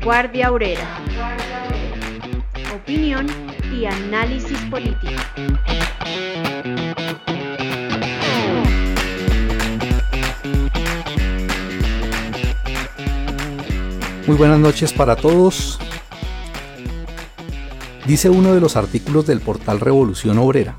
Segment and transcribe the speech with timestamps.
[0.00, 0.98] Vanguardia Obrera.
[2.74, 3.26] Opinión
[3.70, 5.12] y análisis político.
[14.26, 15.78] Muy buenas noches para todos.
[18.06, 20.78] Dice uno de los artículos del portal Revolución Obrera.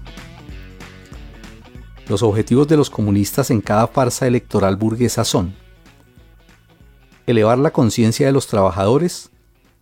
[2.08, 5.61] Los objetivos de los comunistas en cada farsa electoral burguesa son
[7.28, 9.30] elevar la conciencia de los trabajadores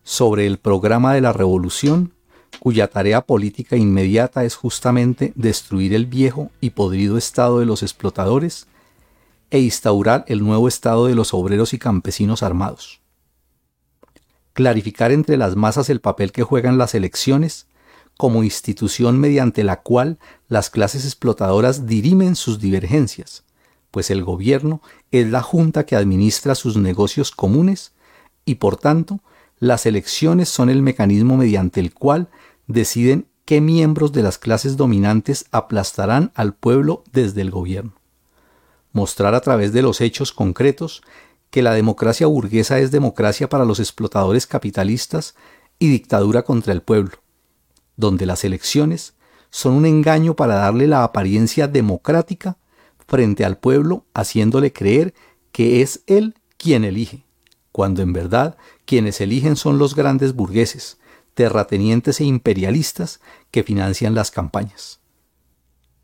[0.04, 2.14] sobre el programa de la revolución,
[2.60, 8.68] cuya tarea política inmediata es justamente destruir el viejo y podrido estado de los explotadores
[9.52, 13.02] e instaurar el nuevo estado de los obreros y campesinos armados.
[14.54, 17.68] Clarificar entre las masas el papel que juegan las elecciones
[18.18, 20.20] como institución mediante la cual
[20.50, 23.46] las clases explotadoras dirimen sus divergencias,
[23.92, 27.94] pues el gobierno es la junta que administra sus negocios comunes
[28.46, 29.20] y por tanto
[29.60, 32.30] las elecciones son el mecanismo mediante el cual
[32.68, 37.94] deciden qué miembros de las clases dominantes aplastarán al pueblo desde el gobierno.
[38.92, 41.02] Mostrar a través de los hechos concretos
[41.50, 45.36] que la democracia burguesa es democracia para los explotadores capitalistas
[45.80, 47.18] y dictadura contra el pueblo,
[47.98, 49.16] donde las elecciones
[49.50, 52.59] son un engaño para darle la apariencia democrática
[53.10, 55.14] frente al pueblo haciéndole creer
[55.52, 57.26] que es él quien elige,
[57.72, 60.98] cuando en verdad quienes eligen son los grandes burgueses,
[61.34, 63.20] terratenientes e imperialistas
[63.52, 65.00] que financian las campañas.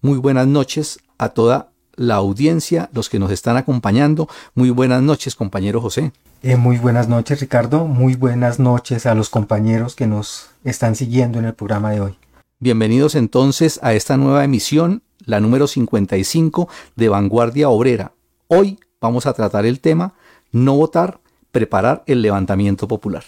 [0.01, 4.27] Muy buenas noches a toda la audiencia, los que nos están acompañando.
[4.53, 6.11] Muy buenas noches, compañero José.
[6.43, 7.85] Eh, muy buenas noches, Ricardo.
[7.85, 12.17] Muy buenas noches a los compañeros que nos están siguiendo en el programa de hoy.
[12.59, 18.13] Bienvenidos entonces a esta nueva emisión la número 55 de Vanguardia Obrera.
[18.47, 20.13] Hoy vamos a tratar el tema
[20.51, 21.19] no votar,
[21.51, 23.23] preparar el levantamiento popular.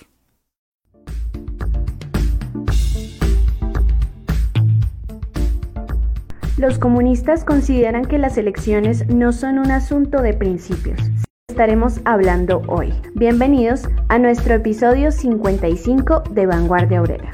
[6.57, 10.99] Los comunistas consideran que las elecciones no son un asunto de principios.
[11.47, 12.93] Estaremos hablando hoy.
[13.13, 17.31] Bienvenidos a nuestro episodio 55 de Vanguardia Obrera.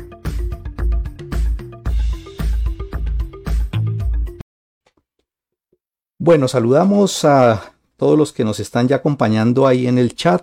[6.25, 10.41] Bueno, saludamos a todos los que nos están ya acompañando ahí en el chat.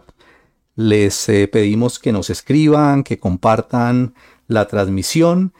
[0.77, 4.13] Les eh, pedimos que nos escriban, que compartan
[4.47, 5.55] la transmisión.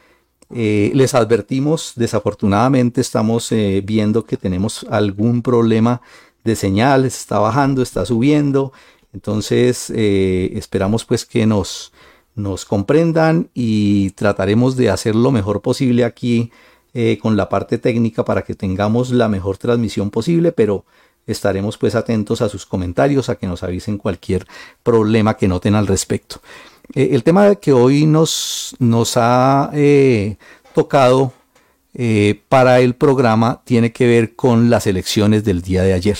[0.55, 6.03] Eh, les advertimos, desafortunadamente estamos eh, viendo que tenemos algún problema
[6.45, 8.75] de señal, está bajando, está subiendo.
[9.15, 11.95] Entonces esperamos pues que nos,
[12.35, 16.53] nos comprendan y trataremos de hacer lo mejor posible aquí
[16.95, 20.85] eh, con la parte técnica para que tengamos la mejor transmisión posible, pero
[21.27, 24.47] estaremos pues atentos a sus comentarios, a que nos avisen cualquier
[24.83, 26.41] problema que noten al respecto.
[26.95, 30.37] Eh, el tema que hoy nos, nos ha eh,
[30.75, 31.33] tocado
[32.49, 36.19] para el programa tiene que ver con las elecciones del día de ayer.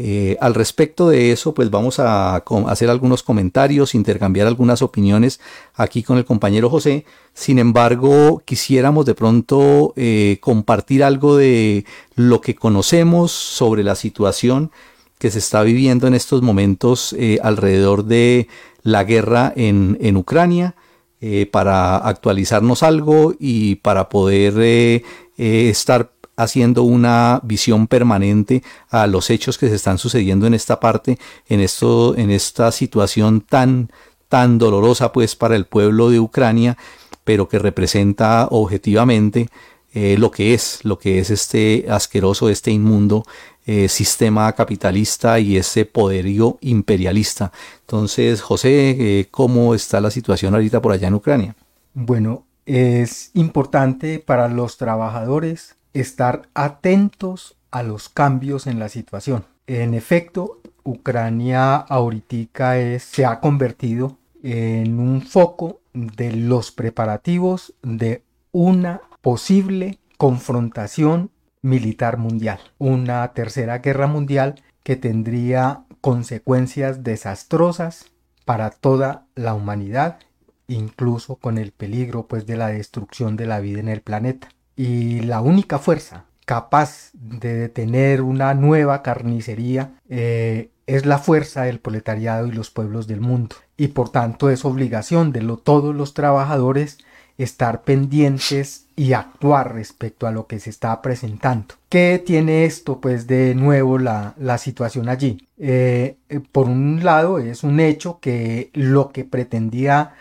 [0.00, 5.40] Eh, al respecto de eso, pues vamos a, hacer algunos comentarios, intercambiar algunas opiniones
[5.74, 7.04] aquí con el compañero José.
[7.34, 14.70] Sin embargo, quisiéramos de pronto eh, compartir algo de lo que conocemos sobre la situación
[15.18, 18.46] que se está viviendo en estos momentos eh, alrededor de
[18.84, 20.76] la guerra en, en Ucrania,
[21.50, 25.02] para actualizarnos algo y para poder
[25.36, 31.18] estar haciendo una visión permanente a los hechos que se están sucediendo en esta parte,
[31.48, 33.90] en esto, en esta situación tan,
[34.28, 36.78] tan dolorosa pues para el pueblo de Ucrania,
[37.24, 39.48] pero que representa objetivamente
[39.92, 43.24] eh, lo que es, lo que es este asqueroso, este inmundo
[43.66, 47.50] eh, sistema capitalista y ese poderío imperialista.
[47.80, 51.56] Entonces, José, eh, ¿cómo está la situación ahorita por allá en Ucrania?
[51.94, 59.44] Bueno, es importante para los trabajadores estar atentos a los cambios en la situación.
[59.66, 68.22] En efecto, Ucrania ahorita se ha convertido en un foco de los preparativos de
[68.52, 71.30] una posible confrontación
[71.60, 78.06] militar mundial, una tercera guerra mundial que tendría consecuencias desastrosas
[78.44, 80.18] para toda la humanidad
[80.68, 84.50] incluso con el peligro pues de la destrucción de la vida en el planeta.
[84.78, 91.80] Y la única fuerza capaz de detener una nueva carnicería eh, es la fuerza del
[91.80, 93.56] proletariado y los pueblos del mundo.
[93.76, 96.98] Y por tanto es obligación de todos los trabajadores
[97.38, 101.74] estar pendientes y actuar respecto a lo que se está presentando.
[101.88, 103.00] ¿Qué tiene esto?
[103.00, 105.46] Pues de nuevo la, situación allí.
[105.58, 110.14] Eh, eh, por un lado es un hecho que lo que pretendía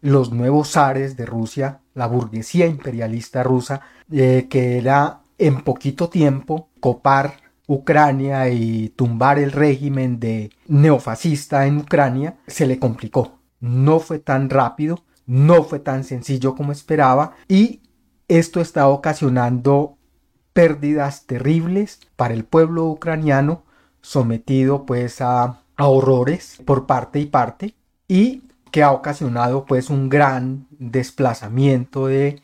[0.00, 7.44] los nuevos zares de Rusia, la burguesía imperialista rusa, que era en poquito tiempo copar
[7.66, 13.38] Ucrania y tumbar el régimen de neofascista en Ucrania, se le complicó.
[13.60, 17.80] No fue tan rápido, no fue tan sencillo como esperaba y
[18.28, 19.96] esto está ocasionando
[20.52, 23.64] pérdidas terribles para el pueblo ucraniano
[24.02, 27.74] sometido pues a, a horrores por parte y parte
[28.06, 32.42] y que ha ocasionado pues un gran desplazamiento de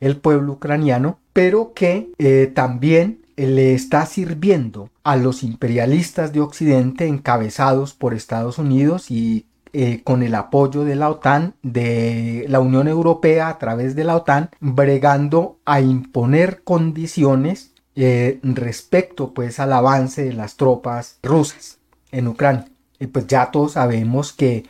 [0.00, 7.06] el pueblo ucraniano pero que eh, también le está sirviendo a los imperialistas de Occidente
[7.06, 12.88] encabezados por Estados Unidos y eh, con el apoyo de la OTAN, de la Unión
[12.88, 20.24] Europea a través de la OTAN, bregando a imponer condiciones eh, respecto pues al avance
[20.24, 21.78] de las tropas rusas
[22.10, 22.66] en Ucrania.
[22.98, 24.64] Y pues ya todos sabemos que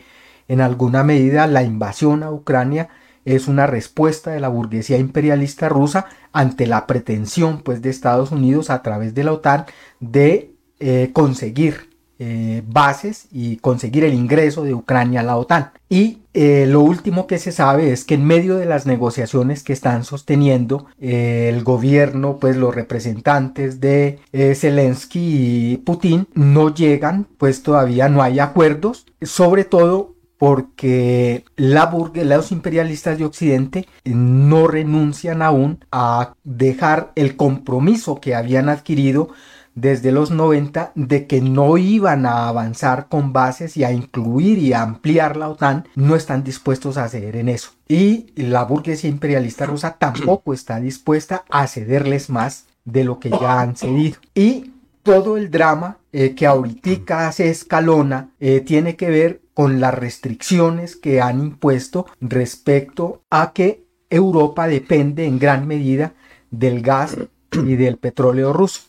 [0.48, 2.88] en alguna medida la invasión a Ucrania
[3.24, 8.70] es una respuesta de la burguesía imperialista rusa ante la pretensión pues de Estados Unidos
[8.70, 9.66] a través de la OTAN
[9.98, 11.90] de eh, conseguir
[12.22, 15.72] eh, bases y conseguir el ingreso de Ucrania a la OTAN.
[15.88, 19.72] Y eh, lo último que se sabe es que en medio de las negociaciones que
[19.72, 24.20] están sosteniendo el gobierno, pues los representantes de
[24.54, 31.92] Zelensky y Putin no llegan, pues todavía no hay acuerdos, sobre todo porque la
[32.24, 39.28] los imperialistas de Occidente no renuncian aún a dejar el compromiso que habían adquirido
[39.74, 44.72] desde los 90 de que no iban a avanzar con bases y a incluir y
[44.72, 47.72] a ampliar la OTAN, no están dispuestos a ceder en eso.
[47.86, 53.60] Y la burguesía imperialista rusa tampoco está dispuesta a cederles más de lo que ya
[53.60, 54.16] han cedido.
[54.34, 54.72] Y
[55.02, 60.96] todo el drama eh, que ahorita se escalona eh, tiene que ver con las restricciones
[60.96, 66.14] que han impuesto respecto a que Europa depende en gran medida
[66.50, 67.18] del gas
[67.52, 68.84] y del petróleo ruso.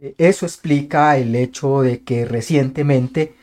[0.00, 3.34] Eh, eso explica el hecho de que recientemente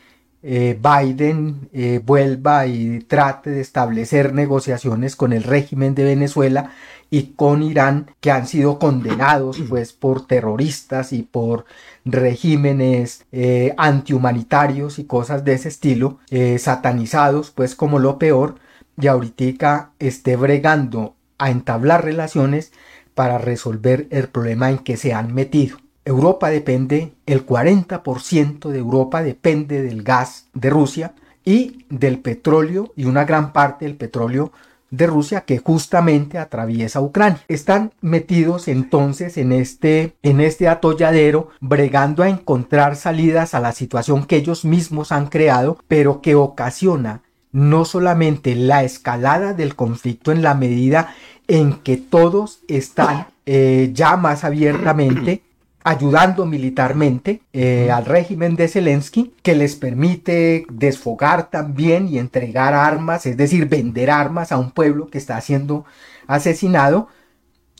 [0.42, 1.68] Biden
[2.04, 6.72] vuelva y trate de establecer negociaciones con el régimen de Venezuela
[7.10, 11.66] y con Irán que han sido condenados pues por terroristas y por
[12.04, 18.54] regímenes eh, antihumanitarios y cosas de ese estilo eh, satanizados pues como lo peor
[18.98, 22.72] y ahorita esté bregando a entablar relaciones
[23.14, 25.78] para resolver el problema en que se han metido.
[26.04, 31.14] Europa depende, el 40% de Europa depende del gas de Rusia
[31.44, 34.52] y del petróleo y una gran parte del petróleo
[34.90, 37.40] de Rusia que justamente atraviesa Ucrania.
[37.48, 44.24] Están metidos entonces en este, en este atolladero, bregando a encontrar salidas a la situación
[44.24, 50.42] que ellos mismos han creado, pero que ocasiona no solamente la escalada del conflicto en
[50.42, 51.14] la medida
[51.48, 55.42] en que todos están eh, ya más abiertamente
[55.82, 63.26] ayudando militarmente eh, al régimen de Zelensky, que les permite desfogar también y entregar armas,
[63.26, 65.84] es decir, vender armas a un pueblo que está siendo
[66.26, 67.08] asesinado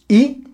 [0.09, 0.45] y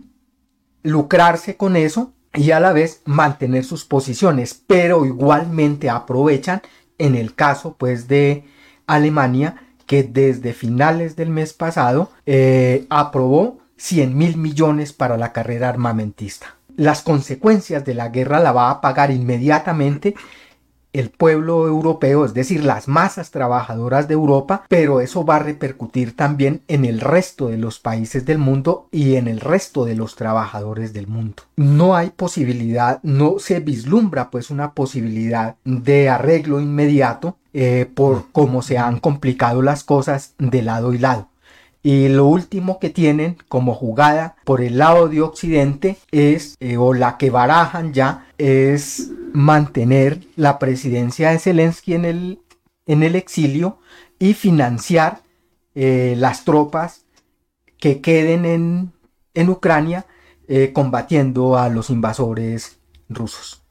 [0.82, 6.62] lucrarse con eso y a la vez mantener sus posiciones, pero igualmente aprovechan
[6.98, 8.44] en el caso pues de
[8.86, 15.68] Alemania que desde finales del mes pasado eh, aprobó 100 mil millones para la carrera
[15.68, 20.14] armamentista las consecuencias de la guerra la va a pagar inmediatamente
[20.99, 26.16] el pueblo europeo, es decir, las masas trabajadoras de Europa, pero eso va a repercutir
[26.16, 30.16] también en el resto de los países del mundo y en el resto de los
[30.16, 31.42] trabajadores del mundo.
[31.56, 38.62] No hay posibilidad, no se vislumbra pues una posibilidad de arreglo inmediato eh, por cómo
[38.62, 41.28] se han complicado las cosas de lado y lado.
[41.86, 46.92] Y lo último que tienen como jugada por el lado de Occidente es, eh, o
[46.92, 52.40] la que barajan ya, es mantener la presidencia de Zelensky en el,
[52.86, 53.78] en el exilio
[54.18, 55.20] y financiar
[55.76, 57.04] eh, las tropas
[57.78, 58.92] que queden en,
[59.34, 60.06] en Ucrania
[60.48, 63.62] eh, combatiendo a los invasores rusos.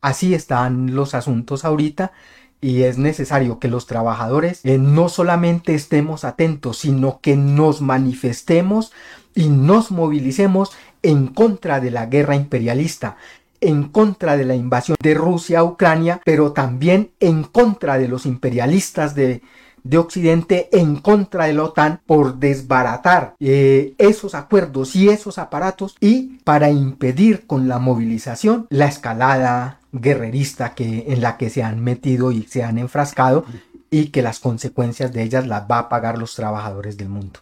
[0.00, 2.12] Así están los asuntos ahorita
[2.60, 8.92] y es necesario que los trabajadores eh, no solamente estemos atentos, sino que nos manifestemos
[9.34, 10.72] y nos movilicemos
[11.02, 13.16] en contra de la guerra imperialista,
[13.60, 18.26] en contra de la invasión de Rusia a Ucrania, pero también en contra de los
[18.26, 19.42] imperialistas de,
[19.84, 25.96] de Occidente en contra de la OTAN por desbaratar eh, esos acuerdos y esos aparatos
[26.00, 31.82] y para impedir con la movilización la escalada guerrerista que, en la que se han
[31.82, 33.44] metido y se han enfrascado
[33.90, 37.40] y que las consecuencias de ellas las va a pagar los trabajadores del mundo.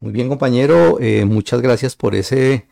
[0.00, 2.66] Muy bien compañero, eh, muchas gracias por ese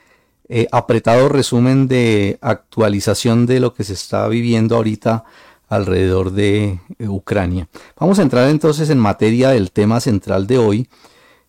[0.48, 5.24] eh, apretado resumen de actualización de lo que se está viviendo ahorita
[5.68, 7.68] alrededor de eh, Ucrania.
[7.98, 10.88] Vamos a entrar entonces en materia del tema central de hoy,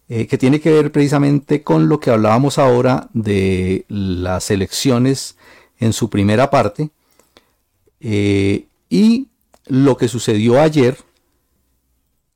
[0.07, 5.37] que tiene que ver precisamente con lo que hablábamos ahora de las elecciones
[5.79, 6.89] en su primera parte
[7.99, 9.27] y
[9.67, 10.97] lo que sucedió ayer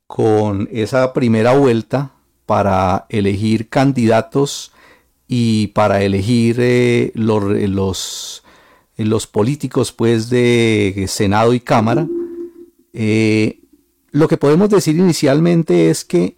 [0.06, 2.12] con esa primera vuelta
[2.46, 4.72] para elegir candidatos
[5.28, 8.42] y para elegir eh, los, los,
[8.96, 12.08] los, políticos pues de Senado y Cámara,
[12.94, 13.60] eh,
[14.10, 16.36] lo que podemos decir inicialmente es que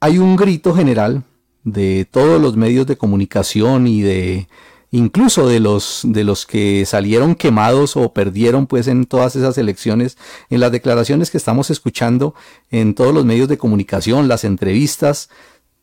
[0.00, 1.24] hay un grito general
[1.64, 4.48] de todos los medios de comunicación y de
[4.90, 10.16] incluso de los de los que salieron quemados o perdieron pues en todas esas elecciones
[10.48, 12.34] en las declaraciones que estamos escuchando
[12.70, 15.28] en todos los medios de comunicación las entrevistas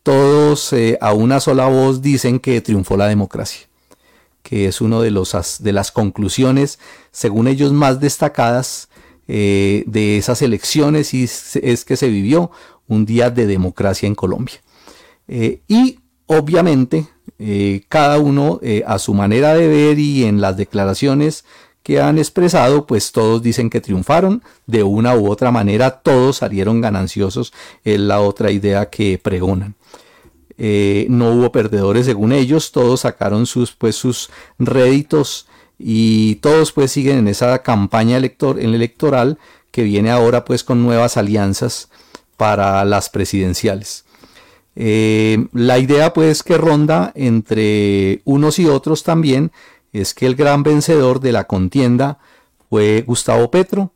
[0.06, 3.66] todos eh, a una sola voz dicen que triunfó la democracia,
[4.44, 6.78] que es una de, de las conclusiones,
[7.10, 8.88] según ellos, más destacadas
[9.26, 12.52] eh, de esas elecciones y es que se vivió
[12.86, 14.62] un día de democracia en Colombia.
[15.26, 17.08] Eh, y obviamente
[17.88, 21.44] cada uno a su manera de ver y en las declaraciones
[21.86, 26.80] que han expresado, pues todos dicen que triunfaron, de una u otra manera todos salieron
[26.80, 27.52] gananciosos,
[27.84, 29.76] es la otra idea que pregonan.
[30.58, 35.46] Eh, no hubo perdedores según ellos, todos sacaron sus, pues, sus réditos
[35.78, 39.38] y todos pues siguen en esa campaña elector electoral
[39.70, 41.88] que viene ahora pues con nuevas alianzas
[42.36, 44.05] para las presidenciales.
[44.78, 49.50] Eh, la idea pues que ronda entre unos y otros también
[49.92, 52.18] es que el gran vencedor de la contienda
[52.68, 53.92] fue Gustavo Petro.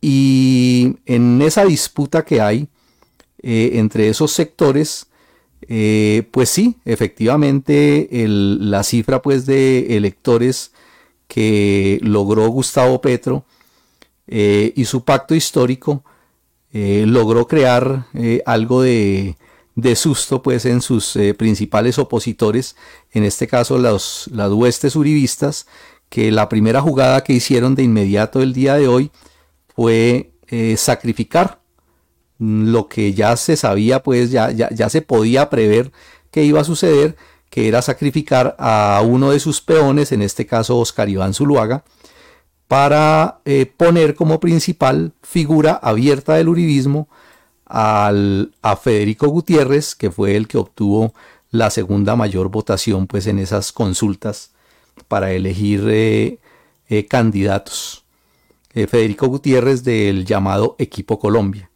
[0.00, 2.68] Y en esa disputa que hay
[3.42, 5.06] eh, entre esos sectores
[5.68, 10.72] eh, pues sí, efectivamente la cifra pues de electores
[11.28, 13.46] que logró Gustavo Petro
[14.28, 16.04] y su pacto histórico
[16.72, 18.06] logró crear
[18.44, 19.36] algo de,
[19.94, 22.76] susto pues en sus principales opositores,
[23.12, 25.66] en este caso los, las huestes uribistas,
[26.08, 29.10] que la primera jugada que hicieron de inmediato el día de hoy
[29.74, 30.32] fue
[30.76, 31.60] sacrificar
[32.38, 35.92] lo que ya se sabía, pues ya, ya, se podía prever
[36.30, 37.16] que iba a suceder,
[37.50, 41.84] que era sacrificar a uno de sus peones, en este caso Oscar Iván Zuluaga,
[42.68, 47.08] para eh, poner como principal figura abierta del uribismo
[47.66, 51.12] a Federico Gutiérrez, que fue el que obtuvo
[51.50, 54.50] la segunda mayor votación pues, en esas consultas
[55.08, 56.38] para elegir eh,
[56.88, 58.02] eh, candidatos.
[58.72, 61.70] Federico Gutiérrez del llamado Equipo Colombia.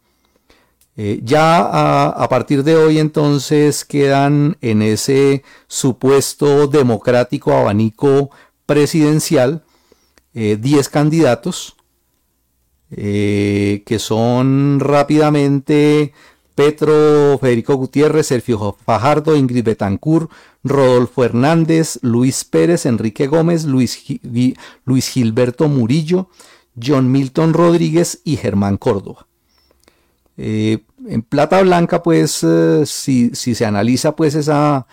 [0.97, 8.29] Eh, ya a, partir de hoy entonces quedan en ese supuesto democrático abanico
[8.65, 9.63] presidencial
[10.33, 11.77] 10 eh, candidatos
[12.91, 16.13] eh, que son rápidamente
[16.55, 20.29] Petro, Federico Gutiérrez, Sergio Fajardo, Ingrid Betancourt,
[20.63, 24.03] Rodolfo Hernández, Luis Pérez, Enrique Gómez, Luis,
[24.85, 26.29] Luis Gilberto Murillo,
[26.81, 29.27] John Milton Rodríguez y Germán Córdoba.
[30.37, 34.87] Eh, en plata blanca, pues, eh, si, se analiza, pues, esa...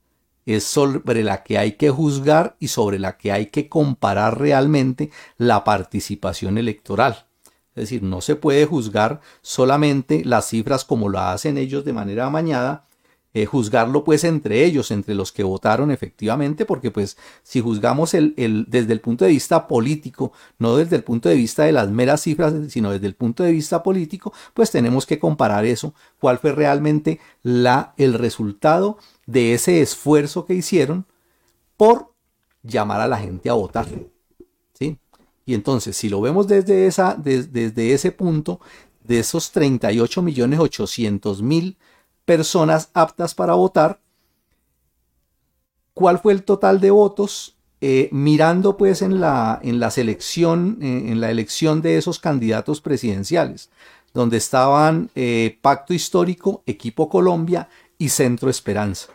[0.45, 5.11] es sobre la que hay que juzgar y sobre la que hay que comparar realmente
[5.37, 7.25] la participación electoral.
[7.75, 12.27] Es decir, no se puede juzgar solamente las cifras como lo hacen ellos de manera
[12.27, 12.85] amañada,
[13.33, 18.33] eh, juzgarlo pues entre ellos, entre los que votaron efectivamente, porque pues si juzgamos el,
[18.35, 21.89] el, desde el punto de vista político, no desde el punto de vista de las
[21.89, 26.39] meras cifras, sino desde el punto de vista político, pues tenemos que comparar eso, cuál
[26.39, 31.05] fue realmente la, el resultado de ese esfuerzo que hicieron
[31.77, 32.13] por
[32.63, 33.87] llamar a la gente a votar.
[34.73, 34.97] ¿sí?
[35.45, 38.59] Y entonces, si lo vemos desde, esa, desde ese punto,
[39.03, 41.77] de esos 38 millones 800 mil
[42.25, 43.99] personas aptas para votar.
[45.93, 47.55] ¿Cuál fue el total de votos?
[47.83, 52.79] Eh, mirando pues en la, en la selección, eh, en la elección de esos candidatos
[52.79, 53.71] presidenciales,
[54.13, 59.07] donde estaban eh, Pacto Histórico, Equipo Colombia y Centro Esperanza.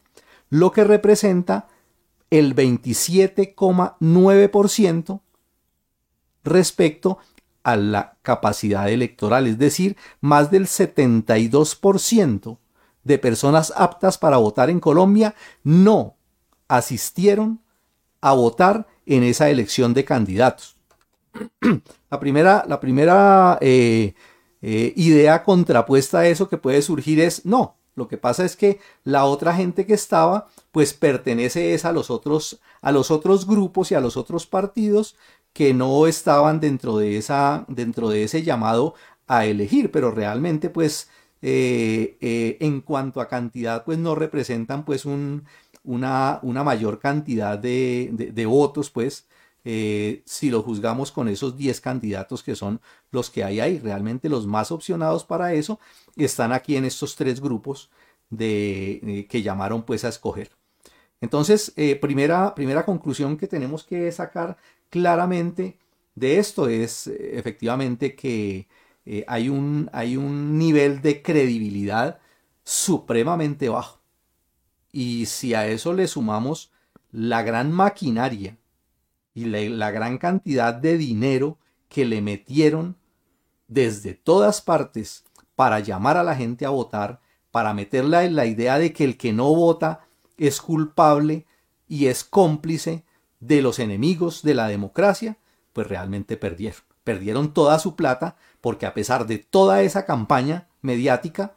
[0.49, 1.69] lo que representa
[2.31, 5.21] el 27,9%
[6.43, 7.19] respecto
[7.63, 12.57] a la capacidad electoral, es decir, más del 72%
[13.03, 16.15] de personas aptas para votar en Colombia no
[16.67, 17.61] asistieron
[18.21, 20.75] a votar en esa elección de candidatos.
[22.09, 24.13] la primera, la primera eh,
[24.61, 28.79] eh, idea contrapuesta a eso que puede surgir es, no, lo que pasa es que
[29.03, 33.91] la otra gente que estaba, pues pertenece es a los otros, a los otros grupos
[33.91, 35.15] y a los otros partidos
[35.53, 38.95] que no estaban dentro de esa, dentro de ese llamado
[39.27, 41.09] a elegir, pero realmente, pues,
[41.41, 45.45] eh, en cuanto a cantidad, pues no representan, pues, un,
[45.85, 49.27] una, mayor cantidad de, votos, pues,
[49.63, 53.79] eh, si lo juzgamos con esos 10 candidatos que son los que hay ahí.
[53.79, 55.79] Realmente los más opcionados para eso
[56.15, 57.89] están aquí en estos tres grupos
[58.29, 60.51] de, eh, que llamaron pues a escoger.
[61.21, 64.57] Entonces, eh, primera, primera conclusión que tenemos que sacar
[64.89, 65.77] claramente
[66.15, 68.67] de esto es efectivamente que
[69.27, 72.19] hay, un, hay un nivel de credibilidad
[72.63, 74.04] supremamente bajo.
[74.97, 76.71] Y si a eso le sumamos
[77.11, 78.57] la gran maquinaria
[79.33, 81.57] y la, gran cantidad de dinero
[81.89, 82.95] que le metieron
[83.67, 87.19] desde todas partes para llamar a la gente a votar,
[87.51, 91.45] para meterla en la idea de que el que no vota es culpable
[91.89, 93.03] y es cómplice
[93.41, 95.35] de los enemigos de la democracia,
[95.73, 96.79] pues realmente perdieron.
[97.03, 101.53] Perdieron toda su plata porque a pesar de toda esa campaña mediática,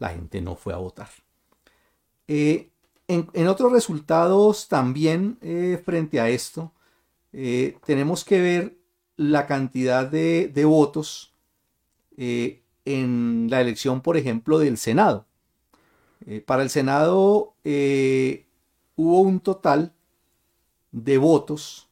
[0.00, 1.23] la gente no fue a votar.
[2.28, 2.70] Eh,
[3.06, 6.72] en, otros resultados también eh, frente a esto,
[7.32, 8.78] eh, tenemos que ver
[9.16, 11.34] la cantidad de, votos
[12.16, 15.26] en la elección, por ejemplo, del Senado.
[16.46, 17.54] para el Senado
[18.96, 19.92] hubo un total
[20.92, 21.88] de votos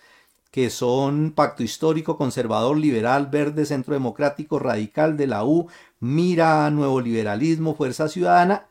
[0.55, 5.67] que son Pacto Histórico, Conservador, Liberal, Verde, Centro Democrático, Radical de la U,
[5.99, 8.69] Mira, Nuevo Liberalismo, Fuerza Ciudadana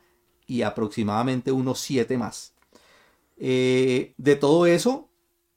[0.48, 2.54] y aproximadamente unos siete más.
[3.36, 5.10] Eh, de todo eso,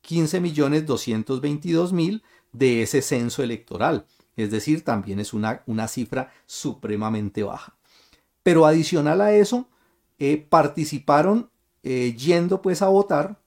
[0.03, 4.07] 15.222.000 de ese censo electoral.
[4.35, 7.77] Es decir, también es una, una cifra supremamente baja.
[8.43, 9.69] Pero adicional a eso,
[10.19, 11.53] eh, participaron
[11.85, 13.41] eh, yendo pues a votar,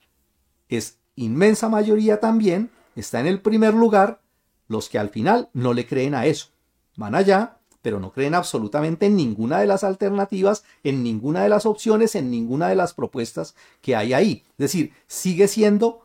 [0.69, 4.21] es inmensa mayoría también, está en el primer lugar,
[4.69, 6.49] los que al final no le creen a eso.
[6.97, 11.67] Van allá, pero no creen absolutamente en ninguna de las alternativas, en ninguna de las
[11.67, 14.45] opciones, en ninguna de las propuestas que hay ahí.
[14.51, 16.05] Es decir, sigue siendo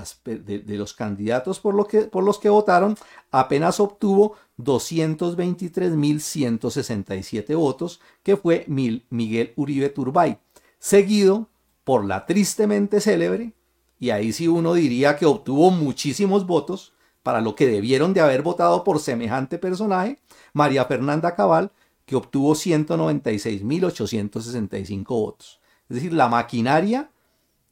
[0.66, 2.96] los candidatos por, que, por los que votaron,
[3.31, 10.38] apenas obtuvo 223.167 votos, que fue Miguel Uribe Turbay,
[10.79, 11.49] seguido
[11.85, 13.55] por la tristemente célebre,
[13.99, 18.40] y ahí sí uno diría que obtuvo muchísimos votos para lo que debieron de haber
[18.42, 20.18] votado por semejante personaje,
[20.55, 21.70] María Fernanda Cabal,
[22.07, 25.61] que obtuvo 196.865 votos.
[25.88, 27.11] Es decir, la maquinaria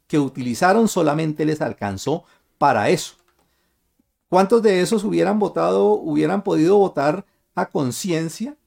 [0.09, 2.25] que utilizaron solamente les alcanzó
[2.57, 3.13] para eso.
[4.27, 8.57] ¿Cuántos de esos hubieran votado, hubieran podido votar a conciencia?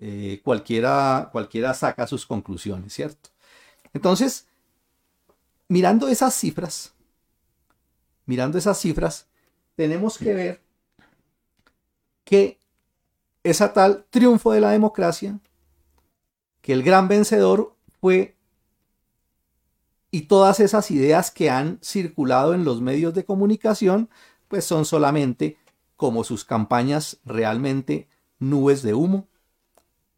[0.00, 3.30] Eh, cualquiera, cualquiera saca sus conclusiones, ¿cierto?
[3.92, 4.46] Entonces,
[5.66, 6.94] mirando esas cifras,
[8.24, 9.26] mirando esas cifras,
[9.74, 10.62] tenemos que ver
[12.22, 12.60] que
[13.42, 15.40] esa tal triunfo de la democracia,
[16.60, 18.36] que el gran vencedor fue
[20.12, 24.10] y todas esas ideas que han circulado en los medios de comunicación,
[24.46, 25.56] pues son solamente
[25.96, 29.26] como sus campañas realmente nubes de humo.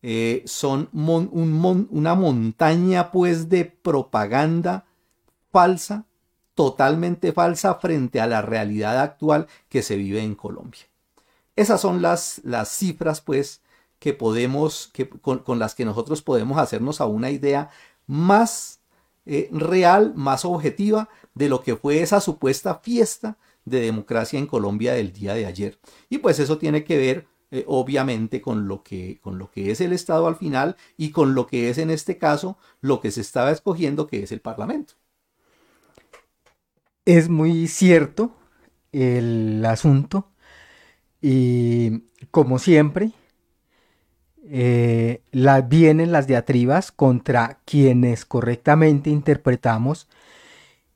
[0.03, 4.85] Eh, son una montaña pues de propaganda
[5.51, 6.05] falsa,
[6.55, 10.83] totalmente falsa frente a la realidad actual que se vive en Colombia.
[11.57, 13.63] Esas son las, las cifras, pues,
[14.01, 17.71] que podemos, que, con, las que nosotros podemos hacernos a una idea
[18.07, 18.81] más
[19.27, 24.95] eh, real, más objetiva de lo que fue esa supuesta fiesta de democracia en Colombia
[24.95, 25.79] del día de ayer.
[26.09, 29.81] Y pues eso tiene que ver eh, obviamente con lo, que, con lo que es
[29.81, 33.21] el Estado al final y con lo que es en este caso lo que se
[33.21, 34.95] estaba escogiendo que es el Parlamento.
[37.05, 38.35] Es muy cierto
[38.93, 40.31] el asunto
[41.21, 43.13] y como siempre,
[44.51, 45.23] eh,
[45.69, 50.09] vienen las diatribas contra quienes correctamente interpretamos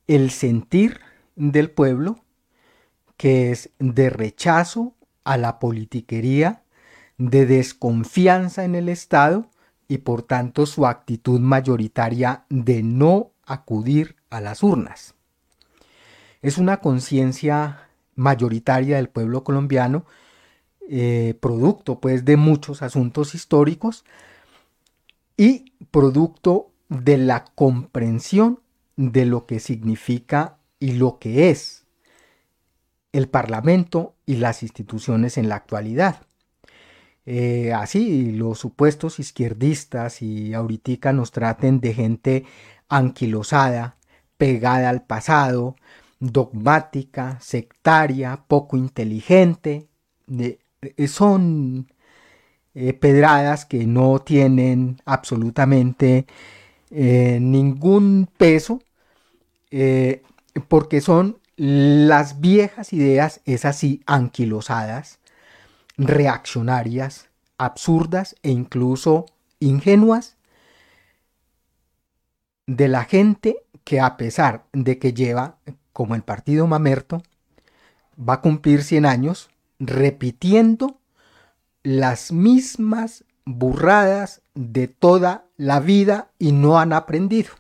[0.06, 1.00] el sentir
[1.37, 2.18] del pueblo,
[3.16, 6.62] que es de rechazo a la politiquería,
[7.16, 9.50] de desconfianza en el Estado
[9.88, 15.14] y por tanto su actitud mayoritaria de no acudir a las urnas.
[16.42, 20.04] Es una conciencia mayoritaria del pueblo colombiano,
[20.88, 24.05] eh, producto pues de muchos asuntos históricos
[25.37, 28.61] y producto de la comprensión
[28.96, 31.87] de lo que significa y lo que es
[33.12, 36.22] el Parlamento y las instituciones en la actualidad.
[37.27, 42.44] Eh, así los supuestos izquierdistas y ahorita nos traten de gente
[42.88, 43.98] anquilosada,
[44.38, 45.77] pegada al pasado,
[46.20, 49.88] dogmática, sectaria, poco inteligente.
[50.38, 50.59] Eh,
[51.07, 51.88] son
[52.75, 56.27] eh, pedradas que no tienen absolutamente
[56.91, 58.81] eh, ningún peso
[60.69, 65.19] porque son las viejas ideas, esas sí, anquilosadas,
[65.99, 69.27] reaccionarias, absurdas e incluso
[69.61, 70.37] ingenuas
[72.67, 75.57] de la gente que a pesar de que lleva
[75.93, 77.23] como el partido Mamerto,
[78.17, 81.01] va a cumplir 100 años repitiendo
[81.83, 87.51] las mismas burradas de toda la vida y no han aprendido.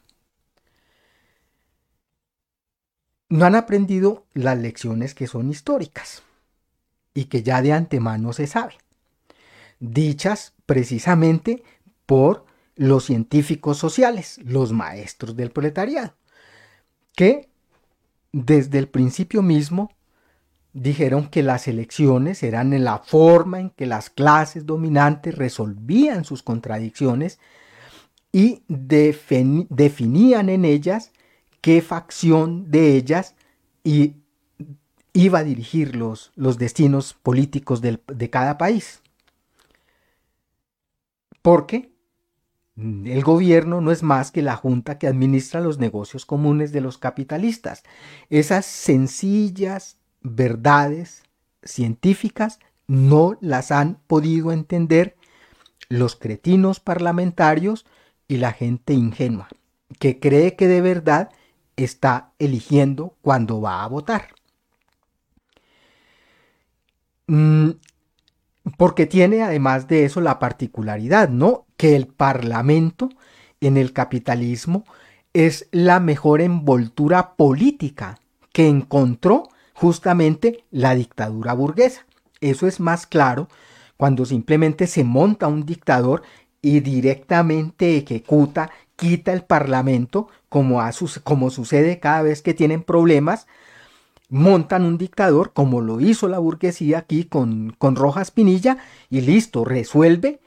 [3.28, 6.22] No han aprendido las lecciones que son históricas
[7.14, 8.74] y que ya de antemano se sabe,
[9.80, 11.62] dichas precisamente
[12.06, 16.14] por los científicos sociales, los maestros del proletariado,
[17.14, 17.48] que
[18.32, 19.90] desde el principio mismo
[20.72, 26.42] dijeron que las elecciones eran en la forma en que las clases dominantes resolvían sus
[26.42, 27.38] contradicciones
[28.32, 31.12] y definían en ellas
[31.60, 33.34] qué facción de ellas
[35.12, 39.02] iba a dirigir los, los destinos políticos de cada país.
[41.42, 41.90] Porque
[42.78, 46.98] el gobierno no es más que la junta que administra los negocios comunes de los
[46.98, 47.82] capitalistas.
[48.30, 51.22] Esas sencillas verdades
[51.62, 55.16] científicas no las han podido entender
[55.88, 57.86] los cretinos parlamentarios
[58.26, 59.48] y la gente ingenua,
[59.98, 61.30] que cree que de verdad
[61.76, 64.28] está eligiendo cuando va a votar.
[67.26, 67.70] Mm,
[68.76, 71.66] porque tiene además de eso la particularidad, ¿no?
[71.76, 73.08] Que el parlamento
[73.60, 74.84] en el capitalismo
[75.32, 78.18] es la mejor envoltura política
[78.52, 79.48] que encontró
[79.80, 82.04] justamente la dictadura burguesa.
[82.40, 83.48] Eso es más claro
[83.96, 86.22] cuando simplemente se monta un dictador
[86.60, 90.80] y directamente ejecuta, quita el parlamento, como,
[91.50, 93.46] sucede cada vez que tienen problemas,
[94.28, 98.78] montan un dictador, como lo hizo la burguesía aquí con, con Rojas Pinilla,
[99.10, 100.40] y listo, resuelve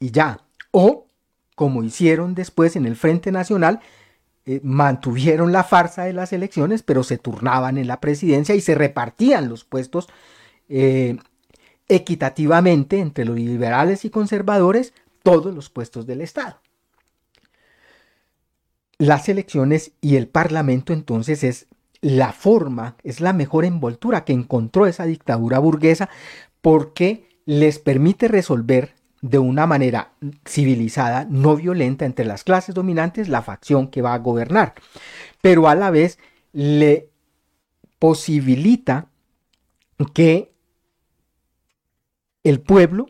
[0.00, 0.40] y ya.
[0.70, 1.06] O,
[1.54, 3.80] como hicieron después en el Frente Nacional,
[4.44, 8.74] eh, mantuvieron la farsa de las elecciones, pero se turnaban en la presidencia y se
[8.74, 10.08] repartían los puestos
[10.68, 11.16] eh,
[11.88, 16.60] equitativamente entre los liberales y conservadores, todos los puestos del Estado.
[18.98, 21.66] Las elecciones y el Parlamento entonces es
[22.00, 26.08] la forma, es la mejor envoltura que encontró esa dictadura burguesa
[26.60, 30.12] porque les permite resolver de una manera
[30.44, 34.74] civilizada, no violenta entre las clases dominantes, la facción que va a gobernar,
[35.40, 36.18] pero a la vez
[36.52, 37.08] le
[37.98, 39.06] posibilita
[40.12, 40.52] que
[42.42, 43.06] el pueblo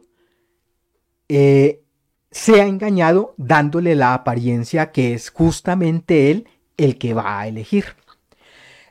[1.29, 1.83] eh,
[2.31, 6.47] sea engañado dándole la apariencia que es justamente él
[6.77, 7.97] el que va a elegir.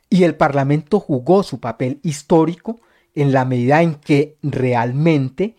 [0.10, 2.82] Y el Parlamento jugó su papel histórico
[3.14, 5.56] en la medida en que realmente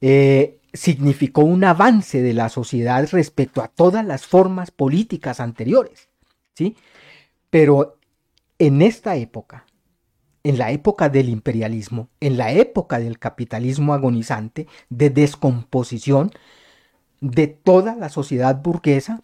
[0.00, 6.08] eh, significó un avance de la sociedad respecto a todas las formas políticas anteriores,
[6.54, 6.76] ¿sí?
[7.50, 7.98] Pero
[8.58, 9.66] en esta época,
[10.44, 16.30] en la época del imperialismo, en la época del capitalismo agonizante, de descomposición
[17.20, 19.20] de toda la sociedad burguesa,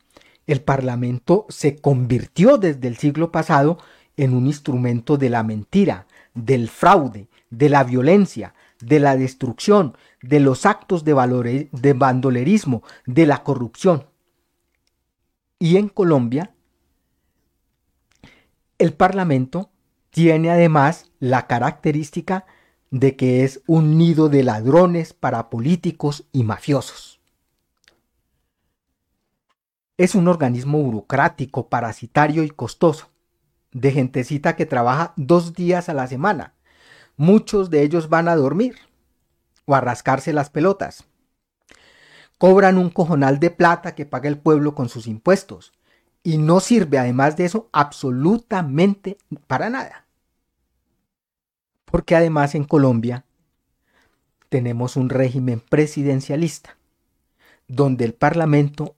[0.46, 3.78] el Parlamento se convirtió desde el siglo pasado
[4.16, 10.40] en un instrumento de la mentira, del fraude, de la violencia, de la destrucción, de
[10.40, 14.06] los actos de, de bandolerismo, de la corrupción.
[15.58, 16.54] Y en Colombia,
[18.78, 19.70] el Parlamento
[20.10, 22.46] tiene además la característica
[22.90, 27.20] de que es un nido de ladrones para políticos y mafiosos.
[29.96, 33.10] Es un organismo burocrático, parasitario y costoso,
[33.72, 36.54] de gentecita que trabaja dos días a la semana.
[37.16, 38.76] Muchos de ellos van a dormir
[39.64, 41.04] o a rascarse las pelotas.
[42.38, 45.72] Cobran un cojonal de plata que paga el pueblo con sus impuestos
[46.22, 50.06] y no sirve además de eso absolutamente para nada.
[51.84, 53.24] Porque además en Colombia
[54.48, 56.76] tenemos un régimen presidencialista
[57.68, 58.96] donde el parlamento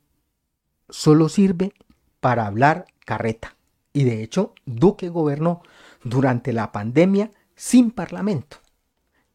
[0.88, 1.72] solo sirve
[2.20, 3.56] para hablar carreta.
[3.92, 5.62] Y de hecho, Duque gobernó
[6.02, 8.63] durante la pandemia sin parlamento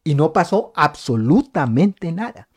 [0.04, 2.48] y no pasó absolutamente nada.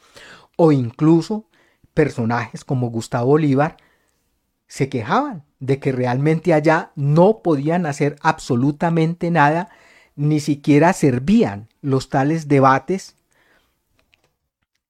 [0.56, 1.46] O incluso
[1.94, 3.78] personajes como Gustavo Bolívar
[4.68, 9.70] se quejaban de que realmente allá no podían hacer absolutamente nada,
[10.16, 13.16] ni siquiera servían los tales debates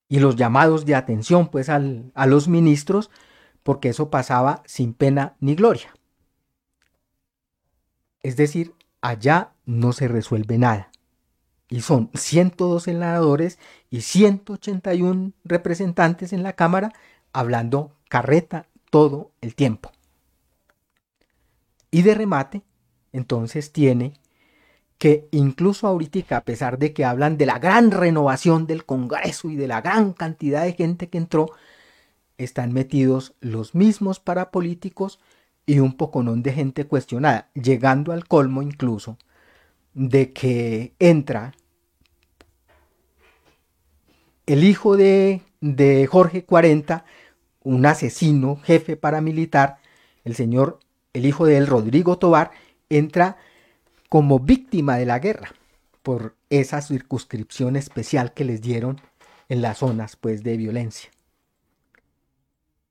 [0.07, 3.09] y los llamados de atención pues a los ministros,
[3.63, 5.93] porque eso pasaba sin pena ni gloria.
[8.21, 10.92] Es decir, allá no se resuelve nada
[11.73, 13.57] y son 102 senadores
[13.89, 16.93] y 181 representantes en la Cámara
[17.31, 19.91] hablando carreta todo el tiempo.
[21.89, 22.61] Y de remate,
[23.11, 24.13] entonces tiene
[24.99, 29.55] que incluso ahorita, a pesar de que hablan de la gran renovación del Congreso y
[29.55, 31.47] de la gran cantidad de gente que entró,
[32.37, 35.19] están metidos los mismos parapolíticos
[35.65, 39.17] y un poconón de gente cuestionada, llegando al colmo incluso
[39.95, 41.53] de que entra
[44.45, 47.05] el hijo de, de Jorge 40,
[47.63, 49.77] un asesino, jefe paramilitar,
[50.23, 50.79] el señor,
[51.13, 52.51] el hijo de él, Rodrigo Tobar,
[52.89, 53.37] entra
[54.09, 55.53] como víctima de la guerra
[56.01, 59.01] por esa circunscripción especial que les dieron
[59.49, 61.09] en las zonas pues de violencia.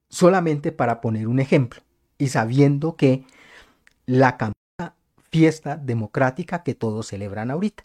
[0.08, 1.82] Solamente para poner un ejemplo
[2.18, 3.24] y sabiendo que
[4.06, 4.94] la campaña
[5.30, 7.84] fiesta democrática que todos celebran ahorita.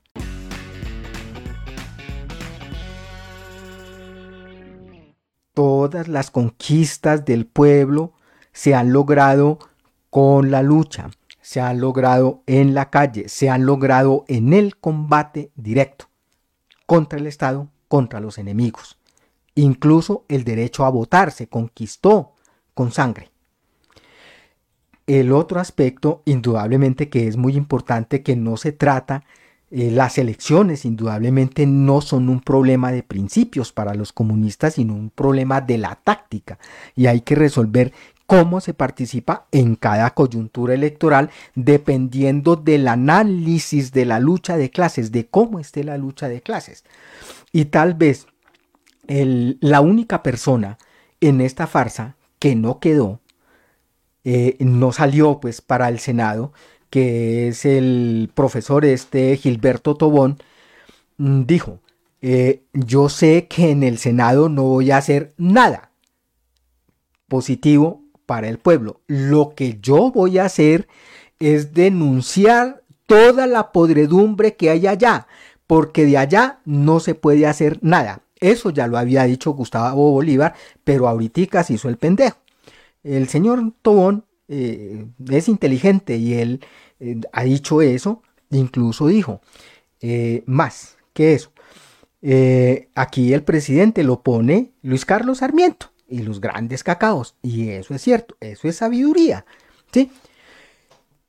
[5.57, 8.13] Todas las conquistas del pueblo
[8.53, 9.57] se han logrado
[10.11, 11.09] con la lucha,
[11.41, 16.09] se han logrado en la calle, se han logrado en el combate directo
[16.85, 18.99] contra el Estado, contra los enemigos.
[19.55, 22.35] Incluso el derecho a votar se conquistó
[22.75, 23.31] con sangre.
[25.07, 29.23] El otro aspecto, indudablemente que es muy importante, que no se trata,
[29.69, 35.09] eh, las elecciones indudablemente no son un problema de principios para los comunistas, sino un
[35.09, 36.57] problema de la táctica.
[36.95, 37.91] Y hay que resolver
[38.27, 45.11] cómo se participa en cada coyuntura electoral dependiendo del análisis de la lucha de clases,
[45.11, 46.83] de cómo esté la lucha de clases.
[47.51, 48.27] Y tal vez
[49.07, 50.77] la única persona
[51.21, 53.21] en esta farsa que no quedó
[54.25, 56.51] eh, no salió pues para el Senado,
[56.89, 60.37] que es el profesor este Gilberto Tobón,
[61.17, 61.79] mm, dijo,
[62.21, 65.91] eh, yo sé que en el Senado no voy a hacer nada
[67.27, 69.01] positivo para el pueblo.
[69.07, 70.87] Lo que yo voy a hacer
[71.39, 75.27] es denunciar toda la podredumbre que hay allá,
[75.65, 78.21] porque de allá no se puede hacer nada.
[78.39, 82.37] Eso ya lo había dicho Gustavo Bolívar, pero ahorita se hizo el pendejo.
[83.03, 86.61] El señor Tobón eh, es inteligente y él
[86.99, 89.41] eh, ha dicho eso, incluso dijo
[90.01, 91.51] eh, más que eso.
[92.95, 98.01] aquí el presidente lo pone Luis Carlos Sarmiento y los grandes cacaos, y eso es
[98.01, 99.45] cierto, eso es sabiduría.
[99.91, 100.11] ¿sí?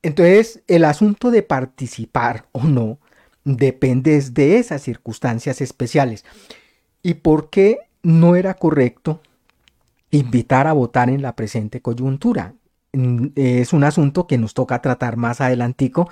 [0.03, 2.99] Entonces, el asunto de participar o no
[3.45, 6.25] depende de esas circunstancias especiales.
[7.03, 9.21] ¿Y por qué no era correcto
[10.11, 12.55] invitar a votar en la presente coyuntura.
[12.93, 16.09] Mm, es un asunto que nos toca tratar más adelantico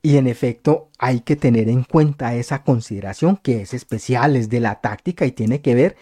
[0.00, 4.60] y en efecto hay que tener en cuenta esa consideración que es especial, es de
[4.60, 5.96] la táctica y tiene que ver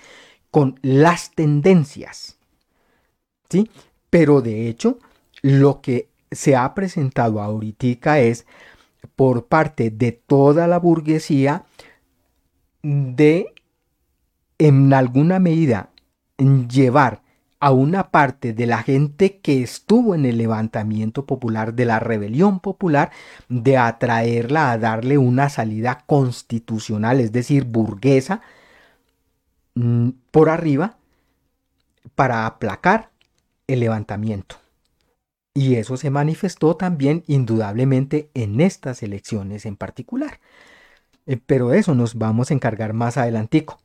[0.50, 2.38] con las tendencias.
[3.48, 3.70] ¿Sí?
[4.10, 4.98] Pero de hecho,
[5.42, 8.46] lo que se ha presentado ahorita es
[9.16, 11.64] por parte de toda la burguesía
[12.82, 13.46] de
[14.58, 15.90] en alguna medida
[16.68, 17.22] llevar
[17.60, 22.60] a una parte de la gente que estuvo en el levantamiento popular, de la rebelión
[22.60, 23.10] popular,
[23.48, 28.42] de atraerla a darle una salida constitucional, es decir, burguesa,
[29.74, 30.98] mm, por arriba,
[32.14, 33.10] para aplacar
[33.66, 34.56] el levantamiento.
[35.54, 40.40] Y eso se manifestó también indudablemente en estas elecciones en particular.
[41.26, 43.80] Eh, pero eso nos vamos a encargar más adelantico.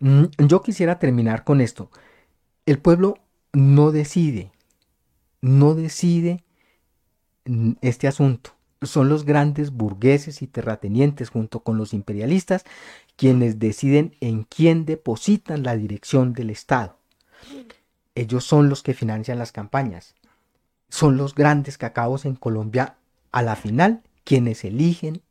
[0.00, 1.90] Mm, yo quisiera terminar con esto.
[2.68, 3.16] El pueblo
[3.54, 4.52] no decide,
[5.40, 6.44] no decide
[7.80, 8.56] este asunto.
[8.82, 12.64] Son los grandes burgueses y terratenientes junto con los imperialistas
[13.16, 16.98] quienes deciden en quién depositan la dirección del Estado.
[18.14, 20.14] Ellos son los que financian las campañas.
[20.90, 22.98] Son los grandes cacaos en Colombia
[23.32, 25.22] a la final quienes eligen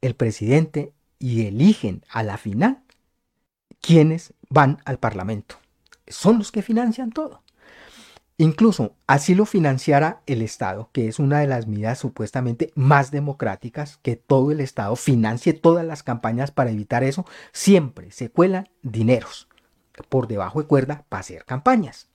[0.00, 2.84] el presidente y eligen a la final
[3.80, 5.61] quienes van al Parlamento
[6.06, 7.42] son los que financian todo.
[8.38, 13.98] Incluso así lo financiara el Estado, que es una de las medidas supuestamente más democráticas,
[14.02, 19.48] que todo el Estado financie todas las campañas para evitar eso, siempre se cuelan dineros
[20.08, 22.08] por debajo de cuerda para hacer campañas.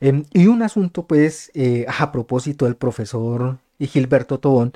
[0.00, 4.72] Em, y un asunto, pues, eh, a propósito del profesor Gilberto Tobón,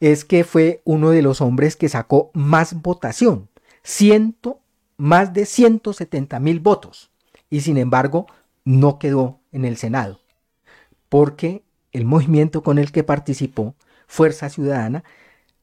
[0.00, 3.48] es que fue uno de los hombres que sacó más votación,
[3.82, 4.60] ciento,
[4.96, 7.10] más de 170 mil votos
[7.54, 8.26] y sin embargo
[8.64, 10.18] no quedó en el Senado,
[11.08, 13.76] porque el movimiento con el que participó,
[14.08, 15.04] Fuerza Ciudadana,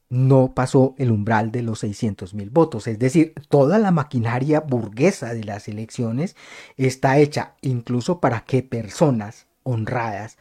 [0.08, 2.86] no pasó el umbral de los 600 mil votos.
[2.86, 6.34] Es decir, toda la maquinaria burguesa de las elecciones
[6.78, 10.38] está hecha incluso para que personas honradas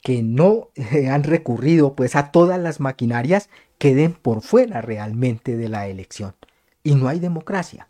[0.00, 0.70] que no
[1.08, 6.34] han recurrido pues a todas las maquinarias queden por fuera realmente de la elección.
[6.82, 7.86] Y no hay democracia.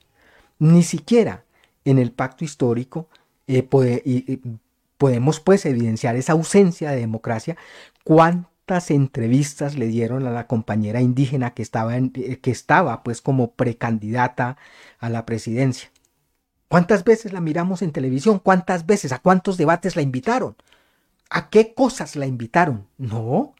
[0.58, 1.46] Ni siquiera
[1.84, 3.08] en el pacto histórico
[3.46, 3.62] eh,
[4.98, 7.56] podemos pues evidenciar esa ausencia de democracia.
[8.04, 13.52] ¿Cuántas entrevistas le dieron a la compañera indígena que estaba, eh, que estaba pues como
[13.52, 14.56] precandidata
[14.98, 15.90] a la presidencia?
[16.68, 18.38] ¿Cuántas veces la miramos en televisión?
[18.38, 19.12] ¿Cuántas veces?
[19.12, 20.56] ¿A cuántos debates la invitaron?
[21.28, 22.86] ¿A qué cosas la invitaron?
[22.96, 23.54] No.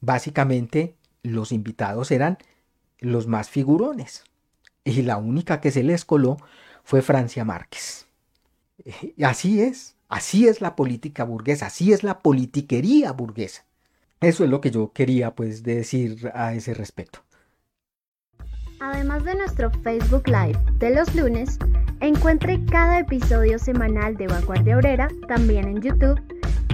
[0.00, 2.38] Básicamente los invitados eran
[3.00, 4.24] los más figurones.
[4.84, 6.38] Y la única que se les coló
[6.84, 8.06] fue Francia Márquez.
[9.16, 13.64] Y así es, así es la política burguesa, así es la politiquería burguesa.
[14.20, 17.20] Eso es lo que yo quería pues decir a ese respecto.
[18.80, 21.58] Además de nuestro Facebook Live de los lunes,
[22.00, 26.20] encuentre cada episodio semanal de Vanguardia Obrera también en YouTube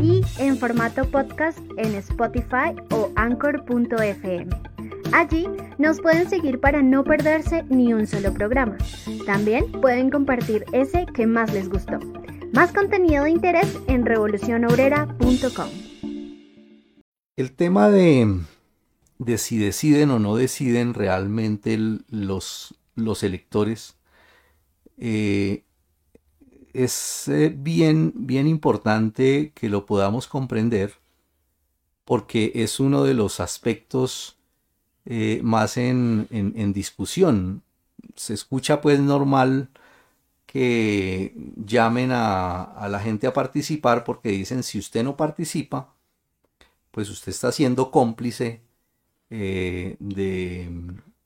[0.01, 4.49] y en formato podcast en Spotify o anchor.fm.
[5.13, 5.47] Allí
[5.79, 8.77] nos pueden seguir para no perderse ni un solo programa.
[9.27, 11.99] También pueden compartir ese que más les gustó.
[12.53, 15.69] Más contenido de interés en revolucionobrera.com.
[17.37, 18.41] El tema de,
[19.19, 21.79] de, si deciden o no deciden realmente
[22.11, 23.97] los, los electores
[24.99, 25.65] eh,
[26.73, 30.95] es eh, bien, bien importante que lo podamos comprender
[32.05, 34.38] porque es uno de los aspectos
[35.11, 36.29] eh, más en,
[36.75, 37.63] discusión.
[38.15, 39.71] Se escucha pues normal
[40.47, 45.95] que llamen a, la gente a participar porque dicen si usted no participa,
[46.91, 48.61] pues usted está siendo cómplice
[49.31, 50.71] eh, de,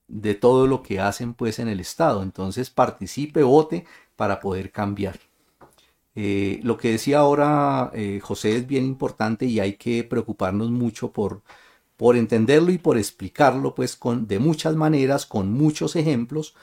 [0.09, 2.23] de, todo lo que hacen pues en el Estado.
[2.23, 3.85] Entonces participe, vote
[4.17, 5.19] para poder cambiar.
[6.15, 7.91] Eh, lo que decía ahora
[8.23, 11.43] José es bien importante y hay que preocuparnos mucho por
[12.03, 16.57] por entenderlo y por explicarlo pues con, de muchas maneras, con muchos ejemplos,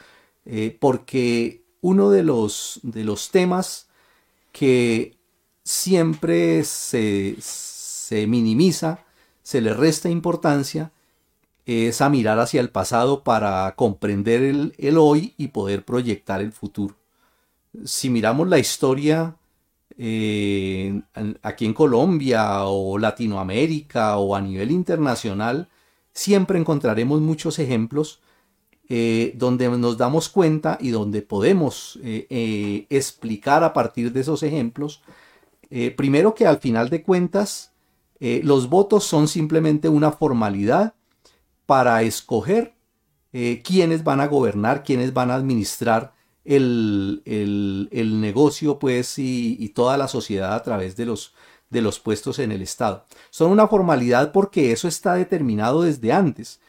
[0.45, 3.87] eh, porque uno de los, de los temas
[4.51, 5.15] que
[5.63, 7.37] siempre se,
[8.27, 9.05] minimiza,
[9.41, 10.91] se le resta importancia,
[11.65, 16.97] es mirar hacia el pasado para comprender el, el hoy y poder proyectar el futuro.
[17.85, 19.37] Si miramos la historia
[20.01, 21.01] eh,
[21.41, 25.67] aquí en Colombia o Latinoamérica o a nivel internacional,
[26.13, 28.21] siempre encontraremos muchos ejemplos
[28.87, 35.01] eh, donde nos damos cuenta y donde podemos eh, explicar a partir de esos ejemplos,
[35.97, 37.73] primero que al final de cuentas,
[38.19, 40.95] los votos son simplemente una formalidad
[41.67, 42.73] para escoger
[43.31, 46.13] quiénes van a gobernar, quiénes van a administrar
[46.45, 47.21] el,
[48.21, 51.33] negocio pues y, toda la sociedad a través de los,
[51.69, 53.05] de los puestos en el Estado.
[53.29, 56.59] Son una formalidad porque eso está determinado desde antes,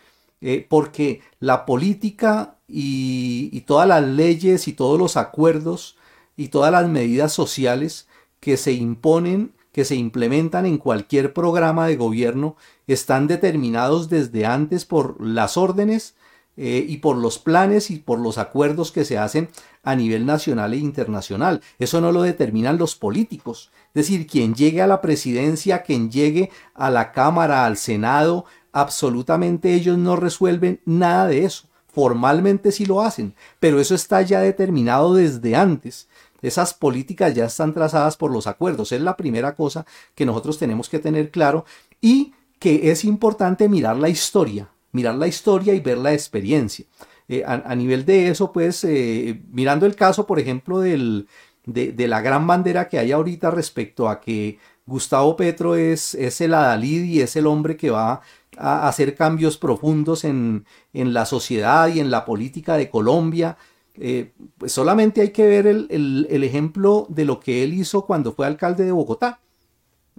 [0.40, 5.96] eh, porque la política y todas las leyes y todos los acuerdos
[6.36, 8.06] y todas las medidas sociales
[8.38, 12.56] que se imponen que se implementan en cualquier programa de gobierno
[12.86, 16.14] están determinados desde antes por las órdenes
[16.62, 19.48] eh, y por los planes y por los acuerdos que se hacen
[19.82, 21.62] a nivel nacional e internacional.
[21.78, 23.70] Eso no lo determinan los políticos.
[23.94, 29.72] Es decir, quien llegue a la presidencia, quien llegue a la Cámara, al Senado, absolutamente
[29.72, 31.66] ellos no resuelven nada de eso.
[31.86, 36.08] Formalmente sí lo hacen, pero eso está ya determinado desde antes.
[36.42, 38.92] Esas políticas ya están trazadas por los acuerdos.
[38.92, 41.64] Es la primera cosa que nosotros tenemos que tener claro
[42.02, 46.86] y que es importante mirar la historia mirar la historia y ver la experiencia.
[47.32, 51.28] Eh, a, nivel de eso, pues, eh, mirando el caso, por ejemplo, del,
[51.64, 56.54] de, la gran bandera que hay ahorita respecto a que Gustavo Petro es, es el
[56.54, 58.20] adalid y es el hombre que va
[58.56, 63.56] a hacer cambios profundos en, la sociedad y en la política de Colombia.
[63.94, 68.48] Eh, pues solamente hay que ver el, ejemplo de lo que él hizo cuando fue
[68.48, 69.38] alcalde de Bogotá.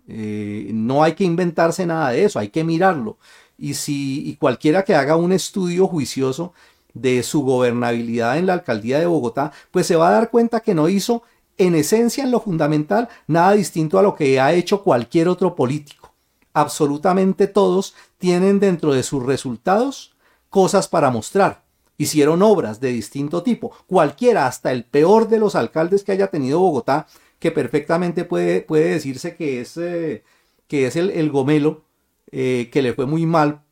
[0.08, 3.18] no hay que inventarse nada de eso, hay que mirarlo
[3.62, 6.54] y si cualquiera que haga un estudio juicioso
[6.96, 10.74] de su gobernabilidad en la alcaldía de Bogotá, pues se va a dar cuenta que
[10.74, 11.22] no hizo
[11.60, 16.12] en esencia, en lo fundamental, nada distinto a lo que ha hecho cualquier otro político.
[16.54, 20.16] Absolutamente todos tienen dentro de sus resultados
[20.50, 21.64] cosas para mostrar.
[21.98, 23.72] Hicieron obras de distinto tipo.
[23.86, 27.06] Cualquiera, hasta el peor de los alcaldes que haya tenido Bogotá,
[27.38, 30.24] que perfectamente puede, puede decirse que es, eh,
[30.68, 31.84] que es el, el gomelo,
[32.32, 33.64] eh, que le fue muy mal,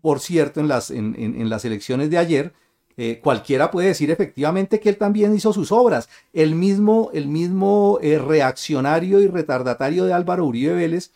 [0.00, 2.52] por cierto, en las, en, las elecciones de ayer,
[2.96, 6.08] eh, cualquiera puede decir efectivamente que él también hizo sus obras.
[6.32, 11.12] El mismo, el mismo eh, reaccionario y retardatario de Álvaro Uribe Vélez,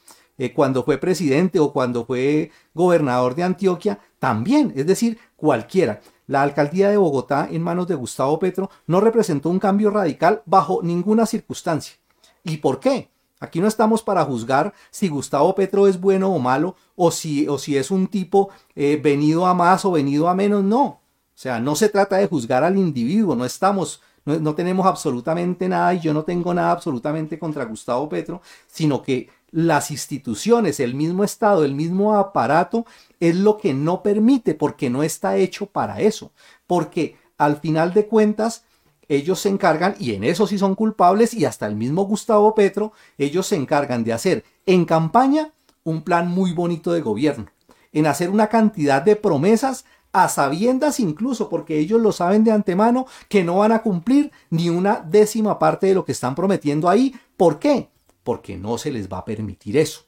[0.55, 6.01] cuando fue presidente o cuando fue gobernador de Antioquia, también, es decir, cualquiera.
[6.29, 10.81] La alcaldía de Bogotá en manos de Gustavo Petro no representó un cambio radical bajo
[10.81, 11.97] ninguna circunstancia.
[12.45, 13.11] ¿Y por qué?
[13.41, 17.59] Aquí no estamos para juzgar si Gustavo Petro es bueno o malo o si, o
[17.59, 20.85] si es un tipo eh, venido a más o venido a menos, no.
[20.85, 21.01] O
[21.41, 25.95] sea, no se trata de juzgar al individuo, no estamos, no, no tenemos absolutamente nada
[25.95, 31.25] y yo no tengo nada absolutamente contra Gustavo Petro, sino que las instituciones, el mismo
[31.25, 32.87] Estado, el mismo aparato,
[33.21, 36.33] es lo que no permite porque no está hecho para eso.
[36.67, 38.65] Porque al final de cuentas,
[39.09, 42.93] ellos se encargan, y en eso sí son culpables, y hasta el mismo Gustavo Petro,
[43.17, 45.53] ellos se encargan de hacer en campaña
[45.85, 47.47] un plan muy bonito de gobierno,
[47.93, 53.07] en hacer una cantidad de promesas a sabiendas incluso, porque ellos lo saben de antemano,
[53.29, 57.15] que no van a cumplir ni una décima parte de lo que están prometiendo ahí.
[57.37, 57.91] ¿Por qué?
[58.23, 60.08] Porque no se les va a permitir eso.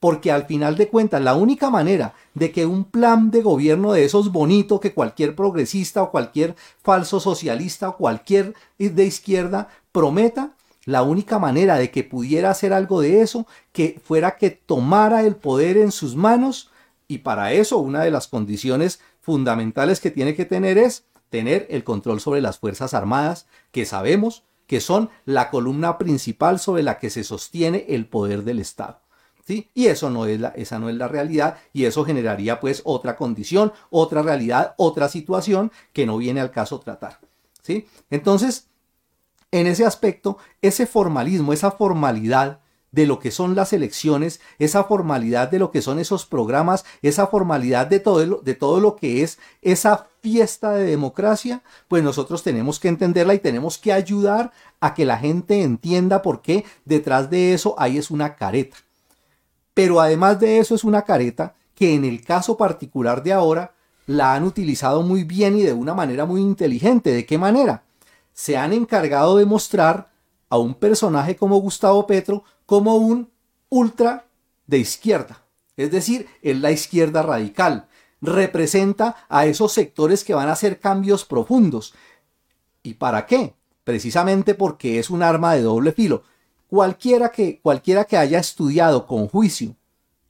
[0.00, 4.04] Porque al final de cuentas, la única manera de que un plan de gobierno de
[4.04, 10.52] esos bonito que cualquier progresista o cualquier falso socialista o cualquier de izquierda prometa,
[10.84, 15.36] la única manera de que pudiera hacer algo de eso, que fuera que tomara el
[15.36, 16.70] poder en sus manos,
[17.06, 21.84] y para eso una de las condiciones fundamentales que tiene que tener es tener el
[21.84, 27.10] control sobre las Fuerzas Armadas, que sabemos que son la columna principal sobre la que
[27.10, 29.00] se sostiene el poder del Estado.
[29.46, 29.70] ¿Sí?
[29.74, 33.16] Y eso no es la, esa no es la realidad y eso generaría pues otra
[33.16, 37.18] condición, otra realidad, otra situación que no viene al caso tratar.
[37.60, 37.86] ¿Sí?
[38.10, 38.68] Entonces,
[39.50, 42.60] en ese aspecto, ese formalismo, esa formalidad
[42.92, 47.26] de lo que son las elecciones, esa formalidad de lo que son esos programas, esa
[47.26, 52.42] formalidad de todo, lo, de todo lo que es esa fiesta de democracia, pues nosotros
[52.42, 57.30] tenemos que entenderla y tenemos que ayudar a que la gente entienda por qué detrás
[57.30, 58.76] de eso hay es una careta.
[59.74, 63.74] Pero además de eso es una careta que en el caso particular de ahora
[64.06, 67.12] la han utilizado muy bien y de una manera muy inteligente.
[67.12, 67.84] ¿De qué manera?
[68.32, 70.10] Se han encargado de mostrar
[70.48, 73.30] a un personaje como Gustavo Petro como un
[73.68, 74.26] ultra
[74.66, 75.42] de izquierda.
[75.76, 77.88] Es decir, es la izquierda radical.
[78.20, 81.94] Representa a esos sectores que van a hacer cambios profundos.
[82.82, 83.54] ¿Y para qué?
[83.84, 86.22] Precisamente porque es un arma de doble filo.
[86.72, 89.76] Cualquiera que, cualquiera que haya estudiado con juicio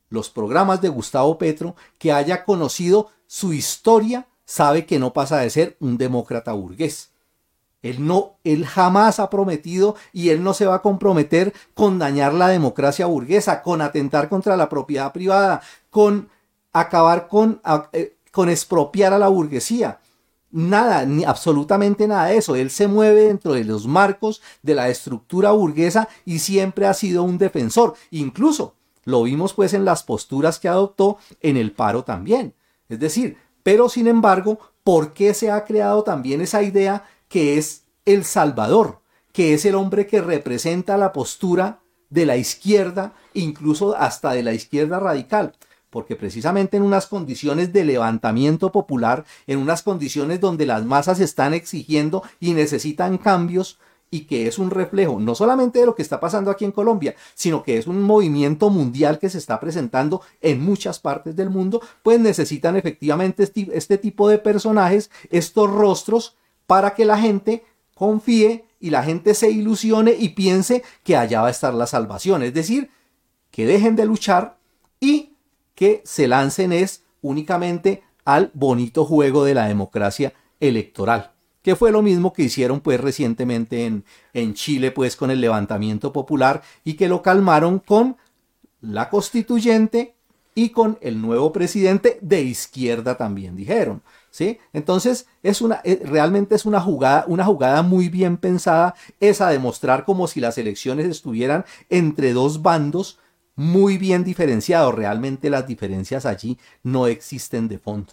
[0.08, 5.50] los programas de Gustavo Petro, que haya conocido su historia, sabe que no pasa de
[5.50, 7.12] ser un demócrata burgués.
[7.80, 12.34] Él no, él jamás ha prometido y él no se va a comprometer con dañar
[12.34, 16.28] la democracia burguesa, con atentar contra la propiedad privada, con
[16.72, 17.60] acabar con,
[17.92, 20.00] eh, con expropiar a la burguesía.
[20.52, 22.54] Nada, ni absolutamente nada de eso.
[22.54, 27.22] Él se mueve dentro de los marcos de la estructura burguesa y siempre ha sido
[27.22, 27.94] un defensor.
[28.10, 28.74] Incluso
[29.04, 32.54] lo vimos pues en las posturas que adoptó en el paro también.
[32.90, 37.84] Es decir, pero sin embargo, ¿por qué se ha creado también esa idea que es
[38.04, 39.00] el Salvador,
[39.32, 41.80] que es el hombre que representa la postura
[42.10, 45.54] de la izquierda, incluso hasta de la izquierda radical,
[45.92, 51.52] porque precisamente en unas condiciones de levantamiento popular, en unas condiciones donde las masas están
[51.52, 53.78] exigiendo y necesitan cambios,
[54.10, 57.14] y que es un reflejo no solamente de lo que está pasando aquí en Colombia,
[57.34, 61.80] sino que es un movimiento mundial que se está presentando en muchas partes del mundo,
[62.02, 66.36] pues necesitan efectivamente este, tipo de personajes, estos rostros
[66.66, 67.64] para que la gente
[67.94, 72.42] confíe y la gente se ilusione y piense que allá va a estar la salvación.
[72.42, 72.90] Es decir,
[73.50, 74.58] que dejen de luchar
[75.00, 75.31] y
[75.74, 82.02] que se lancen es únicamente al bonito juego de la democracia electoral, que fue lo
[82.02, 87.08] mismo que hicieron pues recientemente en, en Chile pues con el levantamiento popular y que
[87.08, 88.16] lo calmaron con
[88.80, 90.14] la constituyente
[90.54, 94.02] y con el nuevo presidente de izquierda también dijeron.
[94.30, 94.58] ¿sí?
[94.72, 99.58] Entonces, es una, eh, realmente es una jugada, una jugada muy bien pensada, esa de
[99.58, 103.18] mostrar como si las elecciones estuvieran entre dos bandos
[103.56, 104.94] muy bien diferenciados.
[104.94, 108.12] Realmente las diferencias allí no existen de fondo.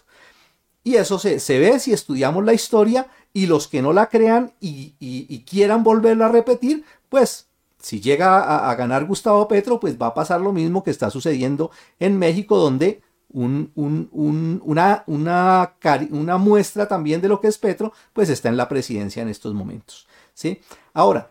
[0.82, 4.52] Y eso se, se ve si estudiamos la historia y los que no la crean
[4.60, 10.08] y, y, quieran volverla a repetir, pues si llega a, ganar Gustavo Petro, pues va
[10.08, 15.74] a pasar lo mismo que está sucediendo en México, donde un, una, una,
[16.10, 19.54] una, muestra también de lo que es Petro, pues está en la presidencia en estos
[19.54, 20.08] momentos.
[20.34, 20.60] ¿sí?
[20.92, 21.30] Ahora,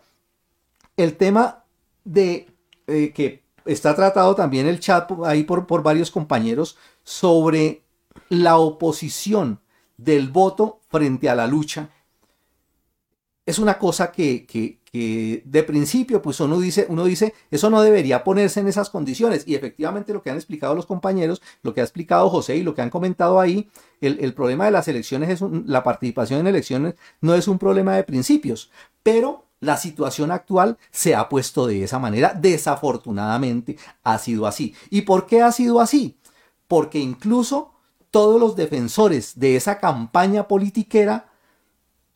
[0.96, 1.64] el tema
[2.04, 2.48] de
[2.86, 3.42] eh, que
[3.72, 7.82] está tratado también el chat ahí por, por varios compañeros sobre
[8.28, 9.60] la oposición
[9.96, 11.90] del voto frente a la lucha.
[13.46, 18.24] es una cosa que, que, de principio, pues uno dice, uno dice, eso no debería
[18.24, 19.44] ponerse en esas condiciones.
[19.46, 22.74] Y efectivamente lo que han explicado los compañeros, lo que ha explicado José y lo
[22.74, 23.68] que han comentado ahí,
[24.00, 28.04] el, problema de las elecciones es la participación en elecciones no es un problema de
[28.04, 28.70] principios,
[29.02, 32.32] pero la situación actual se ha puesto de esa manera.
[32.34, 34.74] Desafortunadamente ha sido así.
[34.88, 36.18] ¿Y por qué ha sido así?
[36.66, 37.72] Porque incluso
[38.10, 41.30] todos los defensores de esa campaña politiquera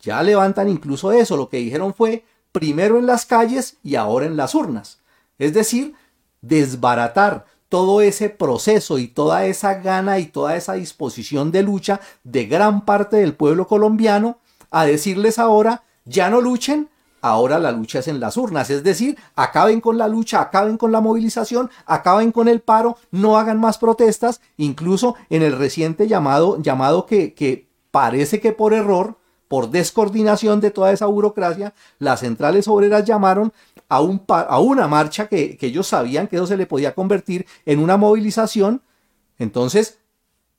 [0.01, 1.37] ya levantan incluso eso.
[1.37, 4.99] Lo que dijeron fue primero en las calles y ahora en las urnas.
[5.37, 5.93] Es decir,
[6.41, 12.45] desbaratar todo ese proceso y toda esa gana y toda esa disposición de lucha de
[12.45, 14.39] gran parte del pueblo colombiano
[14.71, 16.89] a decirles ahora, ya no luchen,
[17.25, 20.91] ahora la lucha es en las urnas, es decir, acaben con la lucha, acaben con
[20.91, 26.61] la movilización, acaben con el paro, no hagan más protestas, incluso en el reciente llamado,
[26.61, 29.17] llamado que, parece que por error,
[29.47, 33.51] por descoordinación de toda esa burocracia, las centrales obreras llamaron
[33.89, 34.01] a
[34.59, 38.83] una marcha que, que ellos sabían que eso se le podía convertir en una movilización,
[39.39, 39.97] entonces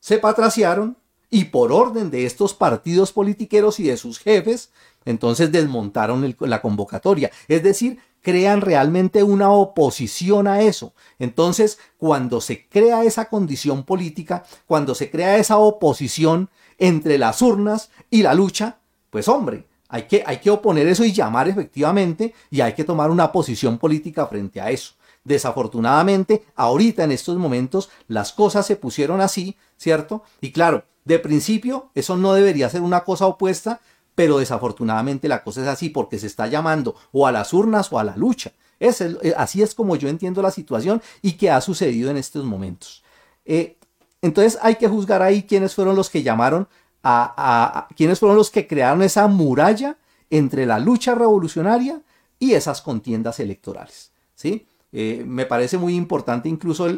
[0.01, 0.97] se patraciaron
[1.31, 4.70] y por orden de estos partidos politiqueros y de sus jefes,
[5.05, 7.31] entonces desmontaron la convocatoria.
[7.49, 10.95] Es decir, crean realmente una oposición a eso.
[11.18, 17.91] Entonces, cuando se crea esa condición política, cuando se crea esa oposición entre las urnas
[18.11, 18.79] y la lucha,
[19.11, 23.11] pues hombre, hay que, hay que oponer eso y llamar efectivamente y hay que tomar
[23.11, 24.95] una posición política frente a eso.
[25.22, 30.22] Desafortunadamente, ahorita en estos momentos las cosas se pusieron así, ¿cierto?
[30.41, 33.81] Y claro, de principio eso no debería ser una cosa opuesta,
[34.15, 37.99] pero desafortunadamente la cosa es así porque se está llamando o a las urnas o
[37.99, 38.53] a la lucha.
[38.81, 38.93] Eh,
[39.37, 43.05] así es como yo entiendo la situación y que ha sucedido en estos momentos.
[43.45, 43.77] Eh,
[44.21, 46.69] entonces hay que juzgar ahí quiénes fueron los que llamaron
[47.05, 49.97] a, quiénes fueron los que crearon esa muralla
[50.29, 52.03] entre la lucha revolucionaria
[52.41, 54.11] y esas contiendas electorales.
[54.35, 54.67] ¿sí?
[54.91, 56.89] Eh, me parece muy importante incluso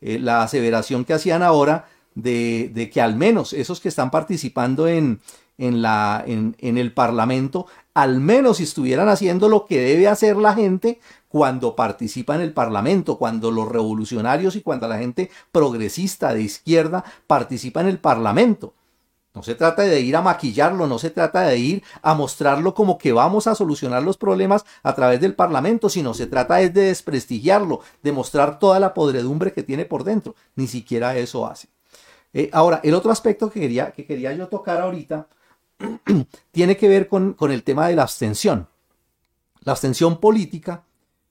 [0.00, 1.88] la aseveración que hacían ahora
[2.22, 5.20] de, que al menos esos que están participando en,
[5.56, 10.54] en, la, en, en el Parlamento, al menos estuvieran haciendo lo que debe hacer la
[10.54, 16.42] gente cuando participa en el Parlamento, cuando los revolucionarios y cuando la gente progresista de
[16.42, 18.74] izquierda participa en el Parlamento.
[19.34, 22.98] No se trata de ir a maquillarlo, no se trata de ir a mostrarlo como
[22.98, 27.80] que vamos a solucionar los problemas a través del Parlamento, sino se trata de desprestigiarlo,
[28.02, 30.34] de mostrar toda la podredumbre que tiene por dentro.
[30.56, 31.68] Ni siquiera eso hace.
[32.32, 35.28] Eh, ahora, el otro aspecto que quería, que quería yo tocar ahorita
[36.52, 38.68] tiene que ver con, el tema de la abstención.
[39.60, 40.84] La abstención política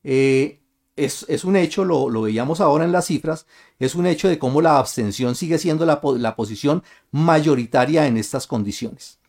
[0.03, 0.59] eh,
[0.97, 3.45] es, un hecho, lo, veíamos ahora en las cifras,
[3.79, 9.19] es un hecho de cómo la abstención sigue siendo la, posición mayoritaria en estas condiciones.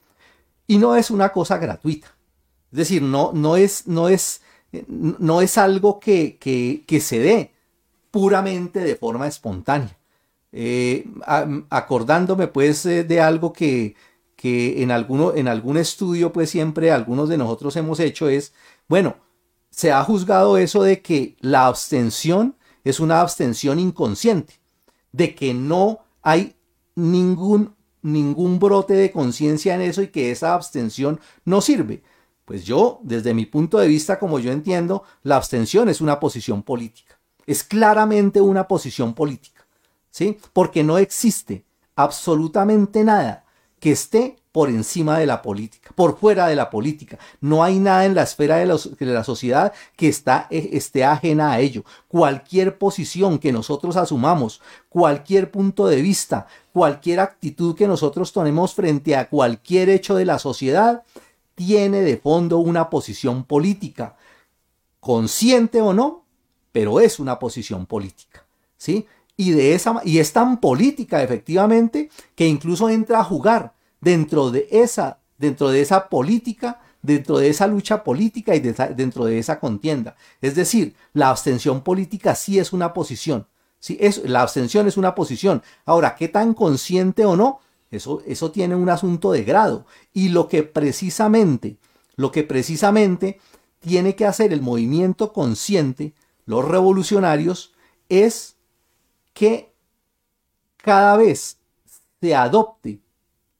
[0.66, 2.14] Y no es una cosa gratuita.
[2.72, 4.42] Es decir, no, no, es, no, es,
[4.88, 6.38] no es algo que,
[7.00, 7.52] se dé
[8.10, 9.97] puramente de forma espontánea.
[10.50, 11.06] Eh,
[11.68, 13.96] acordándome pues eh, de algo que,
[14.34, 18.54] que en, alguno, en algún estudio pues siempre algunos de nosotros hemos hecho es,
[18.88, 19.16] bueno,
[19.70, 24.54] se ha juzgado eso de que la abstención es una abstención inconsciente,
[25.12, 26.56] de que no hay
[26.94, 32.02] ningún, ningún brote de conciencia en eso y que esa abstención no sirve.
[32.44, 36.62] Pues yo, desde mi punto de vista, como yo entiendo, la abstención es una posición
[36.62, 37.20] política.
[37.46, 39.57] Es claramente una posición política,
[40.10, 40.38] ¿sí?
[40.52, 41.64] Porque no existe
[41.96, 43.44] absolutamente nada
[43.80, 47.18] que esté por encima de la política, por fuera de la política.
[47.40, 51.60] No hay nada en la esfera de, la sociedad que está, eh, esté ajena a
[51.60, 51.84] ello.
[52.08, 59.14] Cualquier posición que nosotros asumamos, cualquier punto de vista, cualquier actitud que nosotros tomemos frente
[59.14, 61.04] a cualquier hecho de la sociedad,
[61.54, 64.16] tiene de fondo una posición política,
[64.98, 66.24] consciente o no,
[66.72, 68.44] pero es una posición política.
[68.76, 69.06] ¿sí?
[69.40, 74.66] Y, de esa, y es tan política efectivamente que incluso entra a jugar dentro de
[74.70, 80.16] esa, dentro de esa política, dentro de esa lucha política y dentro de esa contienda.
[80.40, 83.46] Es decir, la abstención política sí es una posición.
[83.78, 85.62] Sí, es, la abstención es una posición.
[85.84, 87.60] Ahora, ¿qué tan consciente o no?
[87.92, 89.86] Eso, eso tiene un asunto de grado.
[90.12, 91.76] Y lo que precisamente,
[92.16, 93.38] lo que precisamente
[93.78, 96.12] tiene que hacer el movimiento consciente,
[96.44, 97.72] los revolucionarios,
[98.08, 98.57] es
[99.38, 99.72] que
[100.78, 101.58] cada vez
[102.20, 103.00] se adopte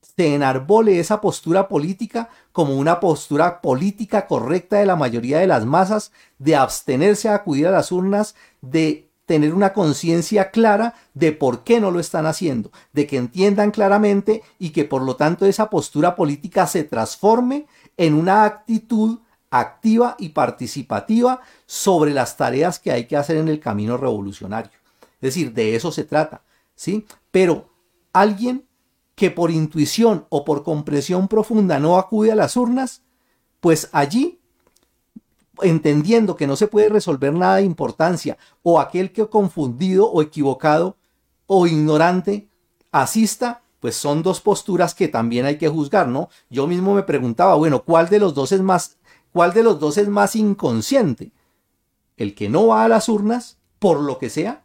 [0.00, 5.64] se enarbole esa postura política como una postura política correcta de la mayoría de las
[5.64, 6.10] masas,
[6.40, 11.78] de abstenerse a acudir a las urnas, de tener una conciencia clara de por qué
[11.78, 16.16] no lo están haciendo, de que entiendan claramente y que por lo tanto esa postura
[16.16, 17.66] política se transforme
[17.96, 19.20] en una actitud
[19.50, 24.77] activa y participativa sobre las tareas que hay que hacer en el camino revolucionario.
[25.20, 26.42] Es decir, de eso se trata,
[26.74, 27.06] ¿sí?
[27.30, 27.70] Pero
[28.12, 28.64] alguien
[29.14, 33.02] que por intuición o por comprensión profunda no acude a las urnas,
[33.60, 34.38] pues allí,
[35.60, 40.96] entendiendo que no se puede resolver nada de importancia, o aquel que confundido o equivocado
[41.46, 42.48] o ignorante
[42.92, 46.28] asista, pues son dos posturas que también hay que juzgar, ¿no?
[46.48, 48.98] Yo mismo me preguntaba, bueno, ¿cuál de los dos es más,
[49.32, 51.32] cuál de los dos es más inconsciente?
[52.16, 54.64] ¿El que no va a las urnas, por lo que sea?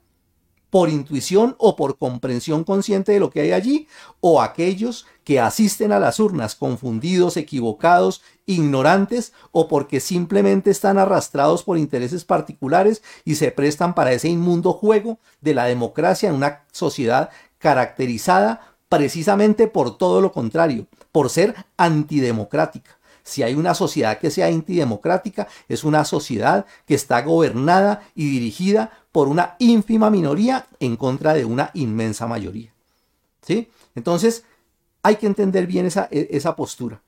[0.74, 3.88] Por intuición o por comprensión consciente de lo que hay allí,
[4.22, 11.62] o aquellos que asisten a las urnas confundidos, equivocados, ignorantes, o porque simplemente están arrastrados
[11.62, 16.64] por intereses particulares y se prestan para ese inmundo juego de la democracia en una
[16.72, 22.98] sociedad caracterizada precisamente por todo lo contrario, por ser antidemocrática.
[23.22, 29.03] Si hay una sociedad que sea antidemocrática, es una sociedad que está gobernada y dirigida
[29.14, 32.74] por una ínfima minoría en contra de una inmensa mayoría.
[33.44, 33.70] ¿Sí?
[33.96, 34.44] Entonces,
[35.04, 37.00] hay que entender bien esa, e, esa postura.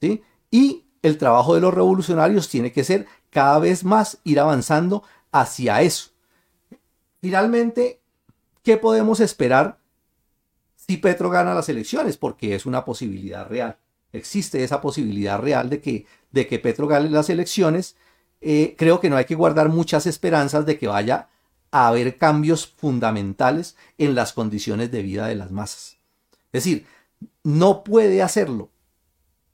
[0.00, 0.22] ¿sí?
[0.50, 5.82] Y el trabajo de los revolucionarios tiene que ser cada vez más ir avanzando hacia
[5.82, 6.10] eso.
[7.20, 8.00] Finalmente,
[8.64, 9.78] ¿qué podemos esperar
[10.74, 12.16] si Petro gana las elecciones?
[12.16, 13.78] Porque es una posibilidad real.
[14.12, 17.94] Existe esa posibilidad real de que, de que Petro gane las elecciones.
[18.40, 21.28] Eh, creo que no hay que guardar muchas esperanzas de que vaya
[21.72, 25.96] a haber cambios fundamentales en las condiciones de vida de las masas.
[26.52, 26.86] Es decir,
[27.42, 28.70] no puede hacerlo.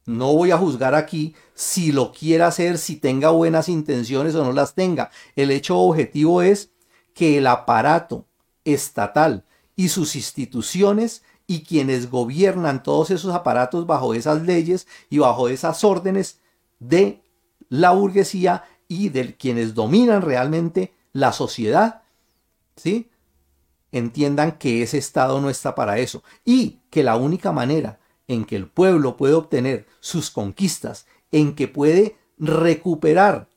[0.05, 4.53] No voy a juzgar aquí si lo quiere hacer, si tenga buenas intenciones o no
[4.53, 5.11] las tenga.
[5.37, 6.71] El hecho objetivo es
[7.15, 8.27] que el aparato
[8.65, 9.45] estatal
[9.77, 15.85] y sus instituciones y quienes gobiernan todos esos aparatos bajo esas leyes y bajo esas
[15.85, 16.41] órdenes
[16.81, 17.23] de
[17.69, 22.03] la burguesía y de quienes dominan realmente la sociedad
[22.79, 23.11] ¿sí?
[23.93, 28.57] Entiendan que ese Estado no está para eso y que la única manera en que
[28.57, 33.49] el pueblo puede obtener sus conquistas, en que puede recuperar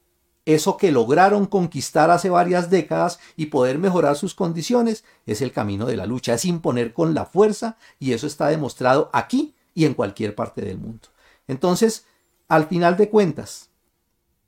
[0.45, 5.86] eso que lograron conquistar hace varias décadas y poder mejorar sus condiciones, es el camino
[5.86, 9.93] de la lucha, es imponer con la fuerza y eso está demostrado aquí y en
[9.93, 11.09] cualquier parte del mundo.
[11.47, 12.05] Entonces,
[12.47, 13.69] al final de cuentas,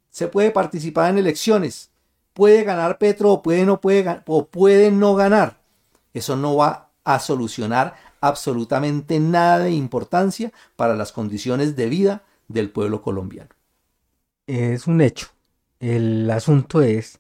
[0.10, 1.92] se puede participar en elecciones,
[2.34, 5.58] puede ganar Petro o puede no, puede, o puede no ganar.
[6.14, 12.70] Eso no va a solucionar absolutamente nada de importancia para las condiciones de vida del
[12.70, 13.50] pueblo colombiano.
[14.48, 15.28] Es un hecho.
[15.80, 17.20] El asunto es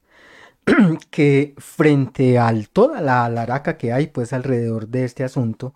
[1.09, 5.73] que frente a toda la laraca que hay pues alrededor de este asunto,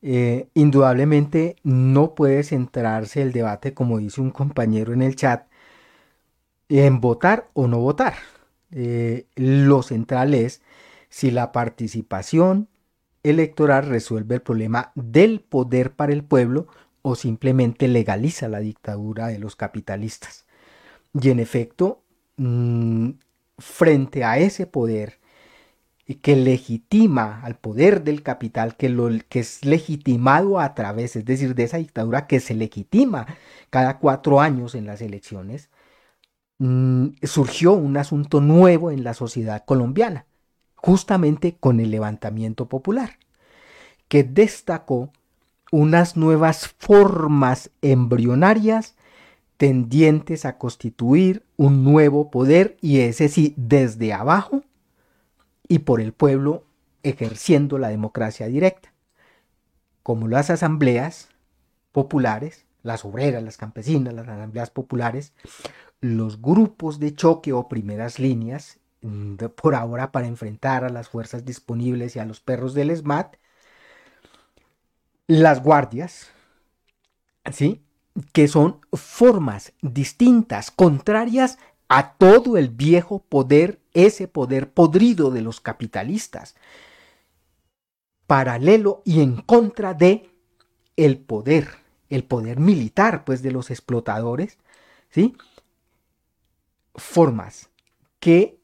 [0.00, 5.48] eh, indudablemente no puede centrarse el debate, como dice un compañero en el chat,
[6.68, 8.14] en votar o no votar.
[8.72, 10.62] Eh, lo central es
[11.08, 12.68] si la participación
[13.22, 16.68] electoral resuelve el problema del poder para el pueblo
[17.02, 20.46] o simplemente legaliza la dictadura de los capitalistas.
[21.20, 22.02] Y en efecto,
[22.36, 23.10] mm,
[23.58, 25.18] frente a ese poder
[26.22, 31.54] que legitima al poder del capital, que, lo, que es legitimado a través, es decir,
[31.54, 33.26] de esa dictadura que se legitima
[33.70, 35.68] cada cuatro años en las elecciones,
[36.58, 40.26] Mm, surgió un asunto nuevo en la sociedad colombiana,
[40.74, 43.18] justamente con el levantamiento popular,
[44.08, 45.12] que destacó
[45.70, 48.96] unas nuevas formas embrionarias
[49.56, 54.62] tendientes a constituir un nuevo poder y ese sí desde abajo
[55.68, 56.64] y por el pueblo
[57.02, 58.92] ejerciendo la democracia directa,
[60.02, 61.28] como las asambleas
[61.92, 65.32] populares, las obreras, las campesinas, las asambleas populares,
[66.00, 71.44] los grupos de choque o primeras líneas, mm, por ahora para enfrentar a las fuerzas
[71.44, 73.36] disponibles y a los perros del SMAT,
[75.26, 76.30] las guardias,
[77.52, 77.82] ¿sí?
[78.32, 85.60] que son formas distintas, contrarias a todo el viejo poder, ese poder podrido de los
[85.60, 86.54] capitalistas,
[88.26, 90.30] paralelo y en contra de
[90.96, 91.68] el poder,
[92.10, 94.58] el poder militar, pues, de los explotadores,
[95.10, 95.36] ¿sí?
[97.02, 97.70] Formas
[98.20, 98.58] que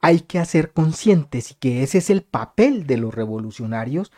[0.00, 4.12] hay que hacer conscientes y que ese es el papel de los revolucionarios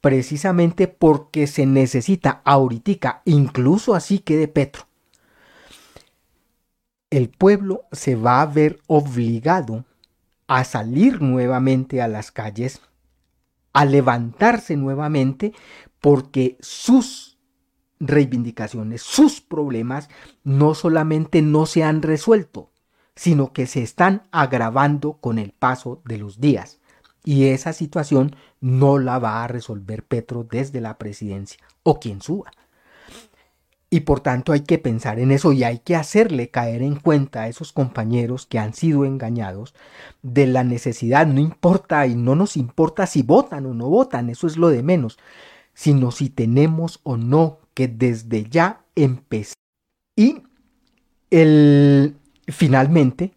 [0.00, 4.86] precisamente porque se necesita ahorita, incluso así que de Petro.
[7.10, 9.84] El pueblo se va a ver obligado
[10.46, 12.80] a salir nuevamente a las calles,
[13.72, 15.52] a levantarse nuevamente
[16.00, 17.38] porque sus
[18.00, 20.08] reivindicaciones, sus problemas,
[20.44, 22.70] no solamente no se han resuelto,
[23.18, 26.78] sino que se están agravando con el paso de los días.
[27.24, 32.52] Y esa situación no la va a resolver Petro desde la presidencia o quien suba.
[33.90, 37.42] Y por tanto hay que pensar en eso y hay que hacerle caer en cuenta
[37.42, 39.74] a esos compañeros que han sido engañados
[40.22, 44.46] de la necesidad, no importa y no nos importa si votan o no votan, eso
[44.46, 45.18] es lo de menos,
[45.74, 49.56] sino si tenemos o no que desde ya empezar.
[50.14, 50.44] Y
[51.30, 52.14] el,
[52.48, 53.32] finalmente,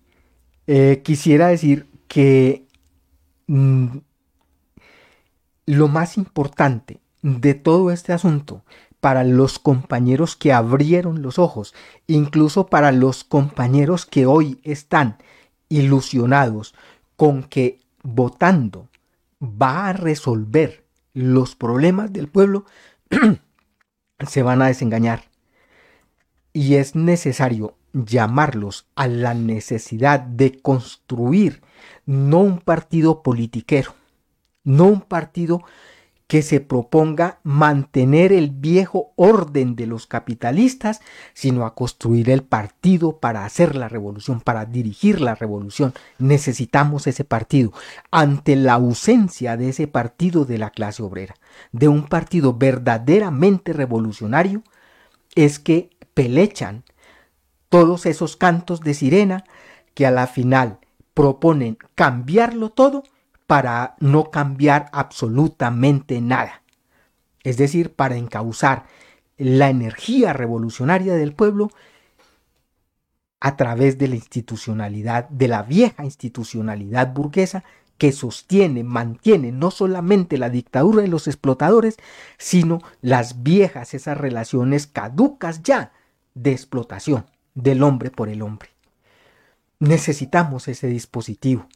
[0.67, 2.65] eh, quisiera decir que
[3.47, 3.97] mm,
[5.65, 8.63] lo más importante de todo este asunto
[8.99, 11.73] para los compañeros que abrieron los ojos,
[12.07, 15.17] incluso para los compañeros que hoy están
[15.69, 16.75] ilusionados
[17.15, 18.89] con que votando
[19.41, 22.65] va a resolver los problemas del pueblo,
[24.27, 25.23] se van a desengañar.
[26.53, 31.61] Y es necesario llamarlos a la necesidad de construir
[32.05, 33.93] no un partido politiquero,
[34.63, 35.63] no un partido
[36.31, 41.01] que se proponga mantener el viejo orden de los capitalistas,
[41.33, 45.93] sino a construir el partido para hacer la revolución, para dirigir la revolución.
[46.19, 47.73] Necesitamos ese partido.
[48.11, 51.35] Ante la ausencia de ese partido de la clase obrera,
[51.73, 54.63] de un partido verdaderamente revolucionario,
[55.35, 56.85] es que pelechan
[57.71, 59.45] todos esos cantos de sirena
[59.93, 60.79] que a la final
[61.13, 63.03] proponen cambiarlo todo
[63.47, 66.63] para no cambiar absolutamente nada.
[67.43, 68.87] Es decir, para encauzar
[69.37, 71.69] la energía revolucionaria del pueblo
[73.39, 77.63] a través de la institucionalidad, de la vieja institucionalidad burguesa
[77.97, 81.95] que sostiene, mantiene no solamente la dictadura de los explotadores,
[82.37, 85.93] sino las viejas, esas relaciones caducas ya
[86.33, 87.23] de explotación
[87.55, 88.69] del hombre por el hombre.
[89.79, 91.67] Necesitamos ese dispositivo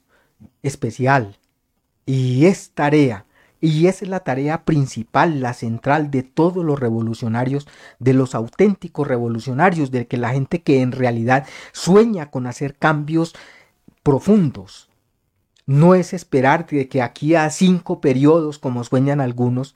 [0.63, 1.37] especial,
[2.05, 3.25] y es tarea,
[3.61, 7.67] y es la tarea principal, la central de todos los revolucionarios,
[7.99, 13.33] de los auténticos revolucionarios, de que la gente que en realidad sueña con hacer cambios
[14.03, 14.89] profundos.
[15.65, 19.75] No es esperar que aquí a cinco periodos, como sueñan algunos,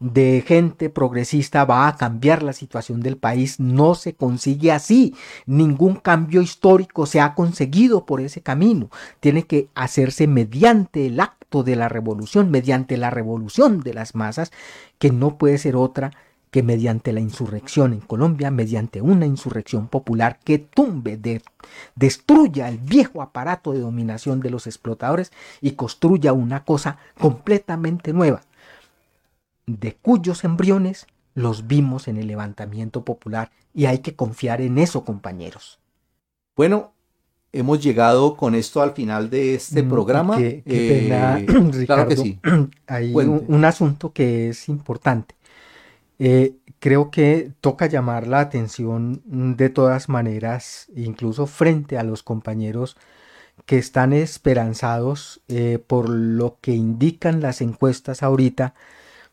[0.00, 3.60] de gente progresista va a cambiar la situación del país.
[3.60, 5.14] No se consigue así.
[5.46, 8.90] Ningún cambio histórico se ha conseguido por ese camino.
[9.20, 14.50] Tiene que hacerse mediante el acto de la revolución, mediante la revolución de las masas,
[14.98, 16.12] que no puede ser otra
[16.50, 21.42] que mediante la insurrección en Colombia, mediante una insurrección popular que tumbe, de,
[21.94, 25.30] destruya el viejo aparato de dominación de los explotadores
[25.60, 28.42] y construya una cosa completamente nueva,
[29.78, 35.04] de cuyos embriones los vimos en el levantamiento popular y hay que confiar en eso,
[35.04, 35.78] compañeros.
[36.56, 36.92] Bueno,
[37.52, 40.36] hemos llegado con esto al final de este mm, programa.
[40.36, 41.46] Qué, eh,
[41.86, 42.38] claro que sí.
[42.86, 45.34] Hay un, asunto que es importante.
[46.18, 52.96] Eh, creo que toca llamar la atención de todas maneras, incluso frente a los compañeros
[53.66, 58.74] que están esperanzados eh, por lo que indican las encuestas ahorita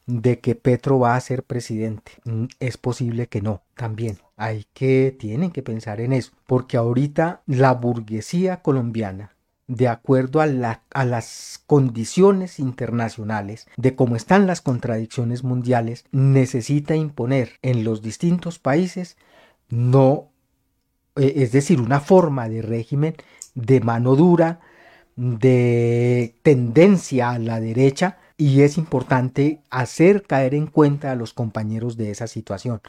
[0.07, 2.13] de que Petro va a ser presidente.
[2.25, 4.17] Mm, es posible que no, también.
[4.37, 9.35] Hay que, tienen que pensar en eso, porque ahorita la burguesía colombiana,
[9.67, 17.59] de acuerdo a, a las condiciones internacionales, de cómo están las contradicciones mundiales, necesita imponer
[17.61, 19.17] en los distintos países
[19.69, 20.31] no,
[21.15, 23.15] e, es decir, una forma de régimen
[23.55, 24.59] de mano dura,
[25.15, 31.97] de tendencia a la derecha, y es importante hacer caer en cuenta a los compañeros
[31.97, 32.81] de esa situación.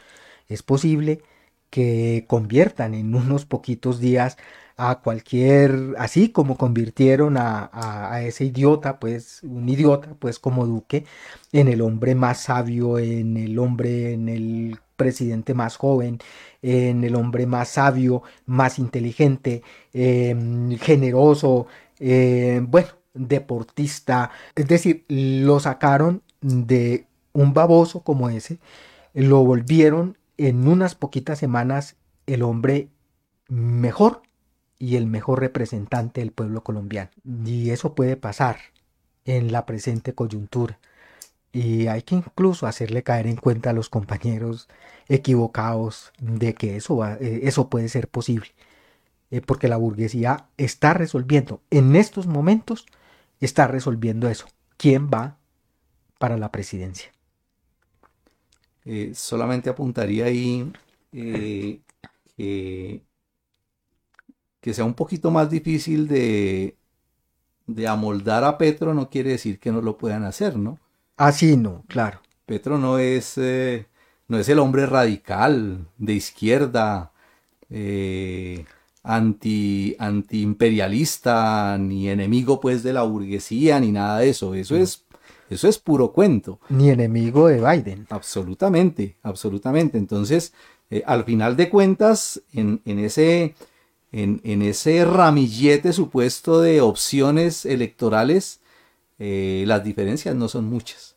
[0.47, 1.21] Es posible
[1.69, 4.37] que conviertan en unos poquitos días
[4.77, 11.05] a cualquier, así como convirtieron a, ese idiota, pues un idiota, pues como Duque,
[11.51, 16.19] en el hombre más sabio, en el hombre, en el presidente más joven,
[16.61, 21.67] en el hombre más sabio, más inteligente, em, generoso,
[21.99, 24.31] eh, bueno, deportista.
[24.55, 28.59] Es decir, lo sacaron de un baboso como ese,
[29.13, 31.95] lo volvieron en unas poquitas semanas
[32.27, 32.89] el hombre
[33.47, 34.21] mejor
[34.77, 37.11] y el mejor representante del pueblo colombiano.
[37.45, 38.57] Y eso puede pasar
[39.25, 40.79] en la presente coyuntura.
[41.51, 44.69] Y hay que incluso hacerle caer en cuenta a los compañeros
[45.07, 48.49] equivocados de que eso, eh, eso puede ser posible.
[49.31, 52.85] Eh, porque la burguesía está resolviendo en estos momentos
[53.39, 54.47] está resolviendo eso.
[54.77, 55.37] ¿Quién va
[56.19, 57.11] para la presidencia?
[58.85, 60.71] Eh, solamente apuntaría ahí
[61.11, 61.81] eh,
[62.37, 63.03] que,
[64.61, 66.77] que sea un poquito más difícil de,
[67.67, 70.79] de amoldar a Petro no quiere decir que no lo puedan hacer, ¿no?
[71.17, 72.19] Así no, claro.
[72.45, 73.87] Petro no es, eh,
[74.27, 77.11] no es el hombre radical de izquierda,
[77.69, 78.65] eh,
[79.09, 84.53] anti, antiimperialista, ni enemigo pues de la burguesía, ni nada de eso.
[84.53, 85.05] Eso es,
[85.49, 86.59] eso es puro cuento.
[86.69, 88.05] Ni enemigo de Biden.
[88.11, 89.97] Absolutamente, absolutamente.
[89.97, 90.53] Entonces,
[90.91, 93.55] eh, al final de cuentas, en, en ese,
[94.11, 98.59] en, en ese ramillete supuesto de opciones electorales,
[99.17, 101.15] eh, las diferencias no son muchas.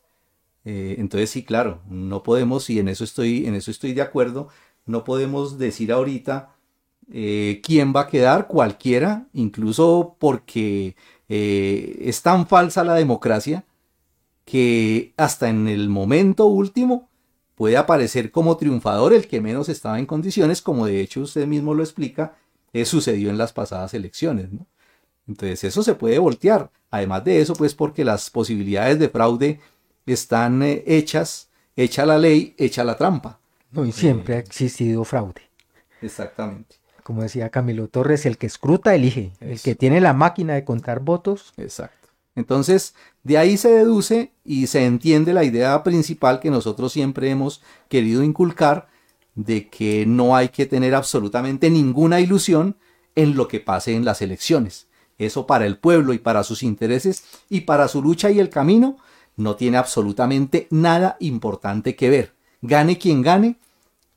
[0.64, 4.48] Eh, entonces sí, claro, no podemos, y en eso estoy, en eso estoy de acuerdo,
[4.86, 6.54] no podemos decir ahorita
[7.10, 10.96] eh, quién va a quedar, cualquiera, incluso porque
[11.28, 13.64] eh, es tan falsa la democracia
[14.44, 17.08] que hasta en el momento último
[17.54, 21.74] puede aparecer como triunfador el que menos estaba en condiciones, como de hecho usted mismo
[21.74, 22.36] lo explica,
[22.72, 24.66] eh, sucedió en las pasadas elecciones, ¿no?
[25.28, 26.70] Entonces eso se puede voltear.
[26.90, 29.60] Además de eso, pues porque las posibilidades de fraude
[30.06, 33.38] están eh, hechas, hecha la ley, hecha la trampa.
[33.70, 35.42] No, y siempre ha existido fraude.
[36.02, 36.76] Exactamente.
[37.02, 39.32] Como decía Camilo Torres, el que escruta elige.
[39.40, 41.52] El que tiene la máquina de contar votos.
[41.56, 42.08] Exacto.
[42.34, 47.62] Entonces, de ahí se deduce y se entiende la idea principal que nosotros siempre hemos
[47.88, 48.88] querido inculcar
[49.34, 52.76] de que no hay que tener absolutamente ninguna ilusión
[53.14, 54.86] en lo que pase en las elecciones.
[55.18, 58.96] Eso para el pueblo y para sus intereses y para su lucha y el camino
[59.36, 62.34] no tiene absolutamente nada importante que ver.
[62.60, 63.56] Gane quien gane,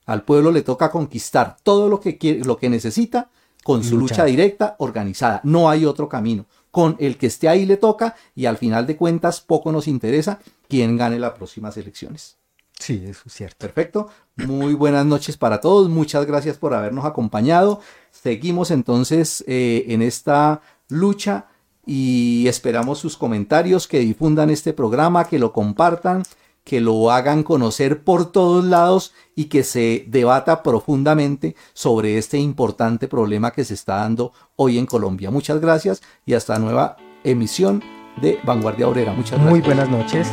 [0.06, 3.30] al pueblo le toca conquistar todo lo que quiere, lo que necesita
[3.64, 5.42] con su lucha directa organizada.
[5.44, 6.46] No hay otro camino.
[6.70, 10.40] Con el que esté ahí le toca y al final de cuentas poco nos interesa
[10.68, 12.38] quién gane las próximas elecciones.
[12.80, 13.58] Sí, eso es cierto.
[13.58, 14.10] Perfecto.
[14.36, 15.90] Muy buenas noches para todos.
[15.90, 17.80] Muchas gracias por habernos acompañado.
[18.12, 21.48] Seguimos entonces eh, en esta lucha
[21.86, 26.24] y esperamos sus comentarios, que difundan este programa, que lo compartan,
[26.66, 33.08] que lo hagan conocer por todos lados y que se debata profundamente sobre este importante
[33.08, 35.32] problema que se está dando hoy en Colombia.
[35.32, 37.82] Muchas gracias y hasta nueva emisión
[38.22, 39.14] de Vanguardia Obrera.
[39.14, 39.50] Muchas gracias.
[39.50, 40.28] Muy buenas noches.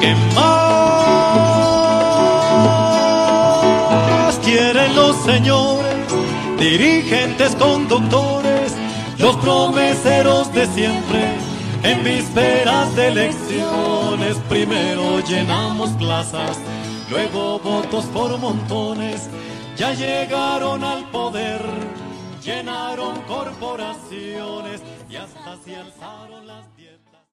[0.00, 0.72] ¿Qué más
[4.42, 5.96] quieren los señores,
[6.58, 8.51] dirigentes, conductores,
[9.22, 11.36] los promeseros de siempre?
[11.84, 16.58] En vísperas de elecciones, primero llenamos plazas,
[17.08, 19.28] luego votos por montones,
[19.76, 21.62] ya llegaron al poder,
[22.44, 26.71] llenaron corporaciones y hasta se alzaron las.